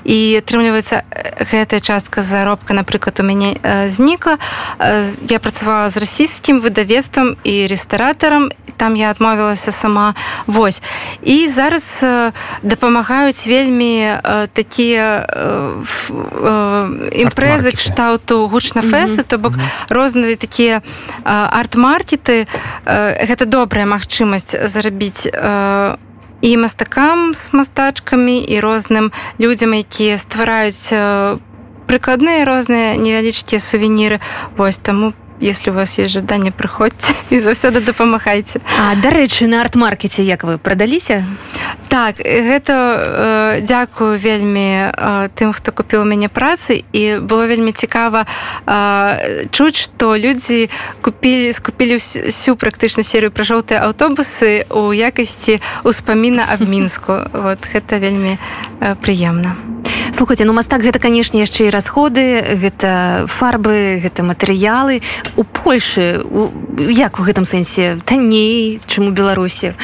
і 0.04 0.18
атрымліваецца 0.40 1.04
гэтая 1.52 1.80
частка 1.80 2.22
заробка 2.22 2.74
напрыклад 2.74 3.20
у 3.20 3.24
мяне 3.24 3.60
знікла 3.88 4.38
я 5.28 5.38
працавала 5.38 5.88
з 5.90 5.96
расійскім 6.00 6.60
выдавецтвам 6.60 7.36
і 7.44 7.66
рэстаратарам 7.68 8.48
там 8.76 8.96
я 8.96 9.10
адмовілася 9.10 9.72
сама. 9.72 10.14
Вось 10.46 10.82
і 11.22 11.48
зараз 11.48 12.04
дапамагаюць 12.62 13.46
вельмі 13.46 14.20
такія 14.52 15.26
імпрэзы 17.10 17.72
кшталту 17.76 18.46
гучнафесты 18.46 19.22
то 19.22 19.38
бок 19.38 19.54
розныя 19.88 20.36
такія 20.36 20.82
арт-маркеты 21.24 22.46
гэта 22.86 23.44
добрая 23.44 23.86
магчымасць 23.86 24.54
зарабіць 24.66 25.26
і 26.42 26.56
мастакам 26.56 27.34
з 27.34 27.52
мастачкамі 27.52 28.38
і 28.38 28.60
розным 28.60 29.12
людзям 29.40 29.72
якія 29.74 30.18
ствараюць 30.18 30.92
прыкладныя 31.86 32.44
розныя 32.44 32.98
невялічкія 32.98 33.60
сувеніры. 33.62 34.20
Вось 34.56 34.78
таму 34.78 35.14
если 35.40 35.70
у 35.70 35.74
вас 35.74 35.98
есть 35.98 36.10
жаданне 36.10 36.50
прыходзьце 36.50 37.14
і 37.30 37.40
заўсёды 37.40 37.80
дапамагайце. 37.80 38.60
А 38.78 38.94
дарэчы 38.96 39.46
на 39.46 39.60
арт-маркеце 39.60 40.22
як 40.22 40.44
вы 40.44 40.58
прадаліся 40.58 41.24
так 41.88 42.18
гэта 42.20 42.74
э, 42.74 43.60
дзякую 43.60 44.18
вельмі 44.18 44.92
э, 44.92 45.28
тым 45.34 45.52
хто 45.52 45.72
купіў 45.72 46.04
мяне 46.04 46.28
працы. 46.28 46.84
І 46.92 47.18
было 47.22 47.46
вельмі 47.46 47.72
цікава 47.72 48.26
э, 48.66 49.46
чуць 49.50 49.76
што 49.76 50.16
людзі 50.16 50.68
купілі 51.00 51.52
скупілі 51.52 51.96
всю 51.96 52.56
практычна 52.56 53.02
серыю 53.02 53.30
пра 53.30 53.44
жоўтыя 53.44 53.86
аўтобусы 53.86 54.66
у 54.70 54.92
якасці 54.92 55.60
успаміна 55.84 56.46
аб 56.52 56.68
мінску. 56.72 57.26
Вот 57.32 57.64
гэта 57.64 57.98
вельмі 57.98 58.38
э, 58.80 58.94
прыемна. 59.00 59.56
Слухайте 60.12 60.44
ну 60.44 60.52
мастак 60.52 60.82
гэта 60.82 60.98
канешне 60.98 61.44
яшчэ 61.44 61.68
і 61.68 61.74
расходы 61.74 62.40
гэта 62.56 63.26
фарбы 63.28 64.00
гэта 64.02 64.22
матэрыялы. 64.22 65.02
У 65.36 65.44
польльшы 65.44 66.24
як 66.88 67.20
у 67.20 67.22
гэтым 67.22 67.44
сэнсе? 67.44 67.98
Танней 68.04 68.80
чым 68.86 69.08
у 69.08 69.10
беларусі 69.10 69.74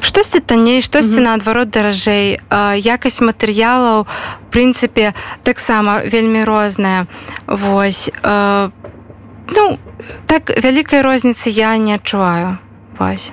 штосьці 0.00 0.40
танней 0.40 0.82
штосьці 0.82 1.10
mm 1.10 1.18
-hmm. 1.18 1.24
наадварот 1.24 1.70
даражэй. 1.70 2.38
Якасць 2.76 3.20
матэрыялаў 3.20 4.06
прынцыпе 4.50 5.12
таксама 5.42 6.00
вельмі 6.12 6.44
розная 6.44 7.06
восьось 7.46 8.10
ну 9.56 9.78
так 10.26 10.64
вялікай 10.64 11.02
розніцы 11.02 11.50
я 11.50 11.76
не 11.78 11.94
адчуваю. 11.94 12.58
Вось 12.98 13.30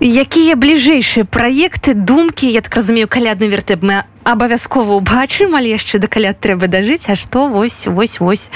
якія 0.00 0.54
бліжэйшыя 0.54 1.26
праекты 1.26 1.94
думкі 1.94 2.46
я 2.46 2.62
так 2.62 2.74
разумею 2.78 3.10
калядны 3.10 3.50
вертэб 3.50 3.82
мы 3.82 4.06
абавязкова 4.22 5.02
ўбачым 5.02 5.58
але 5.58 5.74
яшчэ 5.74 5.98
да 5.98 6.06
каляд 6.06 6.38
трэба 6.38 6.70
дажыць 6.70 7.10
А 7.10 7.18
што 7.18 7.48
вось 7.50 7.86
вось 7.86 8.20
вось. 8.20 8.46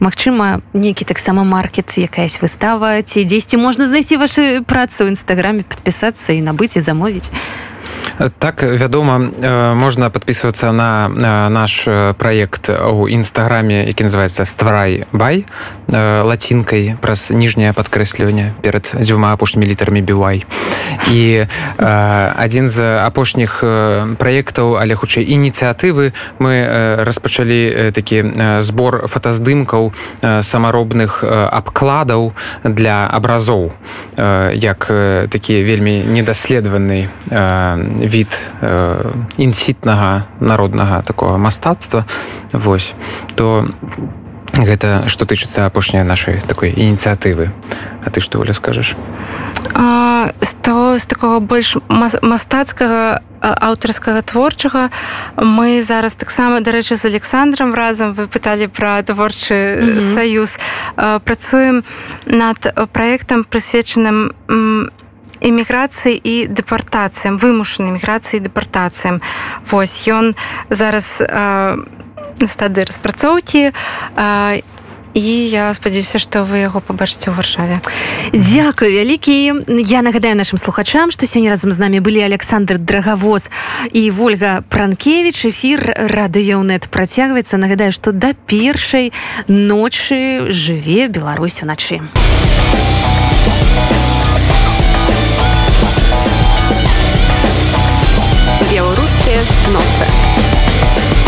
Магчыма 0.00 0.62
нейкі 0.74 1.06
таксама 1.06 1.44
маркет 1.44 1.94
якаясь 1.94 2.42
выстава 2.42 2.98
ці 3.06 3.22
дзесьці 3.22 3.56
можна 3.62 3.86
знайсці 3.86 4.18
вашы 4.18 4.66
працы 4.66 5.06
ў 5.06 5.14
нстаграме 5.14 5.62
падпісацца 5.62 6.34
і 6.34 6.42
набыць 6.42 6.74
і 6.74 6.82
замовіць 6.82 7.30
так 8.38 8.62
вядома 8.62 9.18
можна 9.74 10.10
подписываться 10.10 10.72
на 10.72 11.08
наш 11.48 11.88
проект 12.18 12.68
у 12.68 13.08
нстаграме 13.08 13.86
які 13.86 14.04
называется 14.04 14.44
стварай 14.44 15.04
бай 15.12 15.46
лацінкай 15.88 16.96
праз 17.00 17.30
ніжняе 17.30 17.72
падкрэсліванне 17.72 18.52
перад 18.60 18.92
дзвюма 19.00 19.32
апошнімі 19.32 19.66
літарамі 19.66 20.02
бівай 20.02 20.44
і 21.08 21.46
адзін 21.80 22.68
з 22.68 23.00
апошніх 23.00 23.64
праектаў 24.20 24.76
але 24.76 24.94
хутчэй 24.94 25.24
ініцыятывы 25.24 26.12
мы 26.38 26.54
распачалі 27.00 27.90
такі 27.96 28.36
збор 28.60 29.08
фотаздымкаў 29.08 29.92
самаробных 30.44 31.24
абкладаў 31.24 32.36
для 32.64 33.08
абразоў 33.08 33.72
як 34.52 34.92
такі 35.32 35.64
вельмі 35.64 36.04
недаследаваны 36.04 37.08
від 38.10 38.50
э, 38.62 39.12
інсітнага 39.36 40.22
народнага 40.40 41.02
такого 41.02 41.38
мастацтва 41.38 42.04
восьось 42.52 42.94
то 43.34 43.66
гэта 44.58 45.08
што 45.08 45.24
тычыцца 45.24 45.66
апошняй 45.66 46.02
нашай 46.04 46.42
такой 46.42 46.74
ініцыятывы. 46.74 47.50
А 48.04 48.10
ты 48.10 48.20
што 48.20 48.40
оля 48.40 48.52
скажаш? 48.52 48.96
З 50.40 50.52
того 50.62 50.98
з 50.98 51.06
такого 51.06 51.40
больш 51.40 51.76
мастацкага 51.88 53.22
аўтарскага 53.40 54.22
творчага 54.22 54.90
мы 55.36 55.82
зараз 55.82 56.14
таксама 56.14 56.60
дарэчы 56.60 56.96
з 56.96 57.04
александром 57.08 57.74
разам 57.74 58.12
вы 58.12 58.26
пыталі 58.26 58.68
пра 58.68 59.02
творчы 59.02 59.54
mm 59.54 59.88
-hmm. 59.88 60.14
саюз 60.14 60.58
працуем 61.24 61.84
над 62.26 62.58
праектам 62.92 63.46
прысвечаным 63.50 64.32
эміграцыі 65.40 66.14
і 66.16 66.46
дэпартацыям 66.46 67.40
вымушанай 67.40 67.96
міграцыі 67.96 68.44
дэпартацыям. 68.44 69.20
Восьось 69.70 70.08
ён 70.08 70.36
зараз 70.70 71.20
на 71.20 72.48
стады 72.48 72.84
распрацоўкі 72.84 73.72
і 73.72 74.78
і 75.14 75.48
я 75.48 75.74
спадзяюся 75.74 76.18
што 76.22 76.44
вы 76.46 76.62
яго 76.62 76.78
пабачыце 76.80 77.30
ў 77.30 77.34
варшаве. 77.34 77.80
Дякую 78.32 78.90
вялікі. 78.94 79.66
Я 79.82 80.02
нагадаю 80.02 80.36
нашим 80.36 80.58
слухачам 80.58 81.10
што 81.10 81.26
сёння 81.26 81.50
разам 81.50 81.72
з 81.72 81.78
намі 81.78 82.00
былі 82.00 82.22
Александр 82.22 82.78
драгавоз 82.78 83.50
і 83.90 84.10
ольга 84.10 84.62
пранкевич 84.68 85.46
эфир 85.46 85.82
радыёнет 85.98 86.88
працягваецца. 86.88 87.58
Нагадаю 87.58 87.92
што 87.92 88.12
да 88.12 88.34
першай 88.46 89.12
ночы 89.48 90.46
жыве 90.50 91.08
Беларусь 91.08 91.62
уначы 91.62 92.00
Nocy. 99.30 101.19